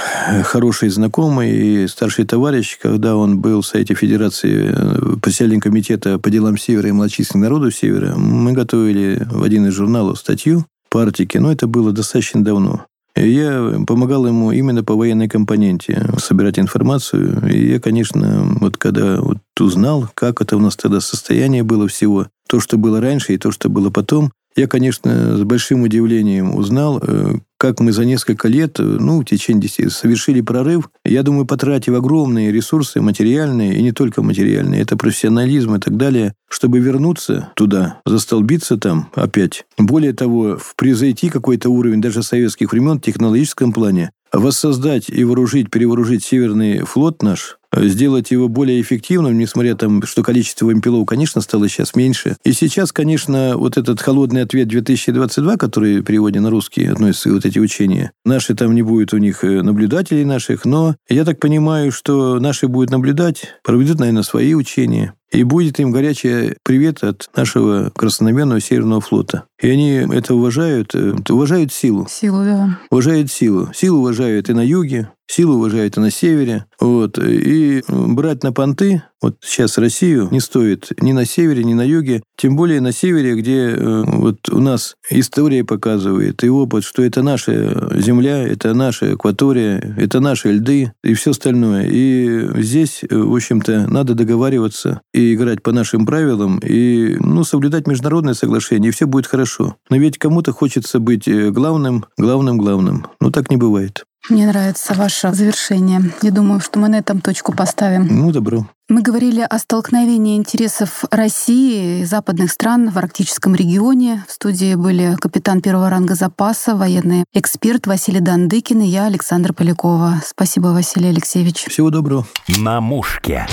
хороший 0.44 0.90
знакомый 0.90 1.50
и 1.50 1.88
старший 1.88 2.26
товарищ, 2.26 2.78
когда 2.80 3.16
он 3.16 3.40
был 3.40 3.62
в 3.62 3.66
Совете 3.66 3.94
Федерации 3.94 4.72
э, 4.72 5.16
председателем 5.20 5.60
комитета 5.60 6.18
по 6.18 6.30
делам 6.30 6.56
Севера 6.56 6.88
и 6.88 6.92
малочисленных 6.92 7.50
народов 7.50 7.74
Севера, 7.74 8.14
мы 8.16 8.52
готовили 8.52 9.26
в 9.30 9.42
один 9.42 9.66
из 9.66 9.72
журналов 9.72 10.18
статью 10.18 10.66
по 10.90 11.02
Арктике, 11.02 11.40
но 11.40 11.50
это 11.50 11.66
было 11.66 11.92
достаточно 11.92 12.44
давно. 12.44 12.84
Я 13.16 13.82
помогал 13.86 14.26
ему 14.26 14.52
именно 14.52 14.84
по 14.84 14.94
военной 14.94 15.28
компоненте 15.28 16.10
собирать 16.18 16.58
информацию. 16.58 17.48
И 17.50 17.72
я, 17.72 17.80
конечно, 17.80 18.56
вот 18.60 18.76
когда 18.76 19.20
вот 19.20 19.38
узнал, 19.58 20.08
как 20.14 20.40
это 20.40 20.56
у 20.56 20.60
нас 20.60 20.76
тогда 20.76 21.00
состояние 21.00 21.62
было 21.62 21.88
всего, 21.88 22.28
то, 22.48 22.60
что 22.60 22.78
было 22.78 23.00
раньше 23.00 23.34
и 23.34 23.38
то, 23.38 23.50
что 23.50 23.68
было 23.68 23.90
потом, 23.90 24.32
я, 24.56 24.66
конечно, 24.66 25.36
с 25.36 25.42
большим 25.42 25.82
удивлением 25.82 26.56
узнал, 26.56 27.00
э, 27.00 27.34
как 27.60 27.78
мы 27.78 27.92
за 27.92 28.06
несколько 28.06 28.48
лет, 28.48 28.80
э, 28.80 28.82
ну, 28.82 29.20
в 29.20 29.26
течение 29.26 29.60
10 29.60 29.92
совершили 29.92 30.40
прорыв. 30.40 30.88
Я 31.04 31.22
думаю, 31.22 31.44
потратив 31.44 31.94
огромные 31.94 32.50
ресурсы 32.50 33.02
материальные, 33.02 33.74
и 33.74 33.82
не 33.82 33.92
только 33.92 34.22
материальные, 34.22 34.80
это 34.80 34.96
профессионализм 34.96 35.74
и 35.74 35.78
так 35.78 35.98
далее, 35.98 36.32
чтобы 36.48 36.78
вернуться 36.78 37.52
туда, 37.56 38.00
застолбиться 38.06 38.78
там 38.78 39.10
опять. 39.14 39.66
Более 39.76 40.14
того, 40.14 40.58
превзойти 40.76 41.28
какой-то 41.28 41.68
уровень 41.68 42.00
даже 42.00 42.22
советских 42.22 42.72
времен 42.72 42.96
в 42.96 43.02
технологическом 43.02 43.74
плане, 43.74 44.12
воссоздать 44.32 45.10
и 45.10 45.22
вооружить, 45.22 45.70
перевооружить 45.70 46.24
Северный 46.24 46.78
флот 46.80 47.22
наш, 47.22 47.58
сделать 47.76 48.30
его 48.30 48.48
более 48.48 48.80
эффективным, 48.80 49.38
несмотря 49.38 49.74
там, 49.74 50.02
что 50.04 50.22
количество 50.22 50.66
вымпелов, 50.66 51.06
конечно, 51.06 51.40
стало 51.40 51.68
сейчас 51.68 51.94
меньше. 51.94 52.36
И 52.44 52.52
сейчас, 52.52 52.92
конечно, 52.92 53.56
вот 53.56 53.76
этот 53.76 54.00
холодный 54.00 54.42
ответ 54.42 54.68
2022, 54.68 55.56
который 55.56 56.02
переводе 56.02 56.40
на 56.40 56.50
русский 56.50 56.86
относится, 56.86 57.32
вот 57.32 57.44
эти 57.44 57.58
учения, 57.58 58.12
наши 58.24 58.54
там 58.54 58.74
не 58.74 58.82
будет 58.82 59.12
у 59.12 59.18
них 59.18 59.44
э, 59.44 59.62
наблюдателей 59.62 60.24
наших, 60.24 60.64
но 60.64 60.96
я 61.08 61.24
так 61.24 61.38
понимаю, 61.38 61.92
что 61.92 62.40
наши 62.40 62.68
будут 62.68 62.90
наблюдать, 62.90 63.54
проведут, 63.62 64.00
наверное, 64.00 64.22
свои 64.22 64.54
учения. 64.54 65.14
И 65.30 65.44
будет 65.44 65.78
им 65.78 65.92
горячий 65.92 66.56
привет 66.64 67.04
от 67.04 67.30
нашего 67.36 67.92
красномерного 67.94 68.60
Северного 68.60 69.00
флота. 69.00 69.44
И 69.60 69.68
они 69.68 70.06
это 70.10 70.34
уважают, 70.34 70.94
э, 70.94 71.14
уважают 71.28 71.72
силу. 71.72 72.06
Силу, 72.08 72.44
да. 72.44 72.78
Уважают 72.90 73.30
силу. 73.30 73.70
Силу 73.74 73.98
уважают 73.98 74.48
и 74.48 74.54
на 74.54 74.64
юге, 74.64 75.10
силу 75.26 75.56
уважают 75.56 75.96
и 75.96 76.00
на 76.00 76.10
севере. 76.10 76.64
Вот. 76.80 77.18
И 77.18 77.82
брать 77.88 78.42
на 78.42 78.52
понты 78.52 79.02
вот 79.22 79.36
сейчас 79.42 79.76
Россию 79.76 80.28
не 80.30 80.40
стоит 80.40 80.88
ни 81.00 81.12
на 81.12 81.26
севере, 81.26 81.62
ни 81.62 81.74
на 81.74 81.82
юге, 81.82 82.22
тем 82.38 82.56
более 82.56 82.80
на 82.80 82.90
севере, 82.90 83.34
где 83.34 83.68
э, 83.68 84.02
вот 84.06 84.48
у 84.48 84.60
нас 84.60 84.94
история 85.10 85.62
показывает 85.62 86.42
и 86.42 86.48
опыт, 86.48 86.84
что 86.84 87.02
это 87.02 87.22
наша 87.22 88.00
земля, 88.00 88.38
это 88.48 88.72
наша 88.72 89.12
акватория, 89.12 89.94
это 89.98 90.20
наши 90.20 90.52
льды 90.52 90.92
и 91.04 91.12
все 91.12 91.32
остальное. 91.32 91.86
И 91.86 92.62
здесь, 92.62 93.02
э, 93.02 93.14
в 93.14 93.34
общем-то, 93.34 93.88
надо 93.88 94.14
договариваться 94.14 95.02
и 95.12 95.34
играть 95.34 95.62
по 95.62 95.72
нашим 95.72 96.06
правилам, 96.06 96.58
и 96.58 97.16
ну, 97.20 97.44
соблюдать 97.44 97.86
международные 97.86 98.34
соглашения, 98.34 98.88
и 98.88 98.92
все 98.92 99.06
будет 99.06 99.26
хорошо. 99.26 99.49
Но 99.58 99.96
ведь 99.96 100.18
кому-то 100.18 100.52
хочется 100.52 100.98
быть 101.00 101.28
э, 101.28 101.50
главным, 101.50 102.06
главным, 102.16 102.58
главным. 102.58 103.06
Ну, 103.20 103.30
так 103.30 103.50
не 103.50 103.56
бывает. 103.56 104.04
Мне 104.28 104.46
нравится 104.46 104.94
ваше 104.94 105.32
завершение. 105.32 106.02
Я 106.22 106.30
думаю, 106.30 106.60
что 106.60 106.78
мы 106.78 106.88
на 106.88 106.98
этом 106.98 107.20
точку 107.20 107.52
поставим. 107.52 108.06
Ну, 108.06 108.32
добро. 108.32 108.66
Мы 108.88 109.02
говорили 109.02 109.40
о 109.40 109.58
столкновении 109.58 110.36
интересов 110.36 111.04
России 111.10 112.00
и 112.00 112.04
западных 112.04 112.50
стран 112.50 112.90
в 112.90 112.98
арктическом 112.98 113.54
регионе. 113.54 114.24
В 114.28 114.32
студии 114.32 114.74
были 114.74 115.16
капитан 115.18 115.62
первого 115.62 115.88
ранга 115.88 116.14
запаса, 116.14 116.76
военный 116.76 117.24
эксперт 117.32 117.86
Василий 117.86 118.20
Дандыкин 118.20 118.82
и 118.82 118.86
я, 118.88 119.06
Александра 119.06 119.52
Полякова. 119.52 120.20
Спасибо, 120.24 120.68
Василий 120.68 121.08
Алексеевич. 121.08 121.64
Всего 121.68 121.90
доброго. 121.90 122.26
На 122.58 122.80
мушке. 122.80 123.46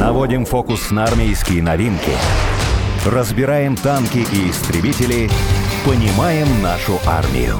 Наводим 0.00 0.46
фокус 0.46 0.90
на 0.90 1.04
армейские 1.04 1.62
новинки. 1.62 2.12
Разбираем 3.04 3.76
танки 3.76 4.26
и 4.32 4.48
истребители. 4.48 5.28
Понимаем 5.84 6.62
нашу 6.62 6.98
армию. 7.04 7.58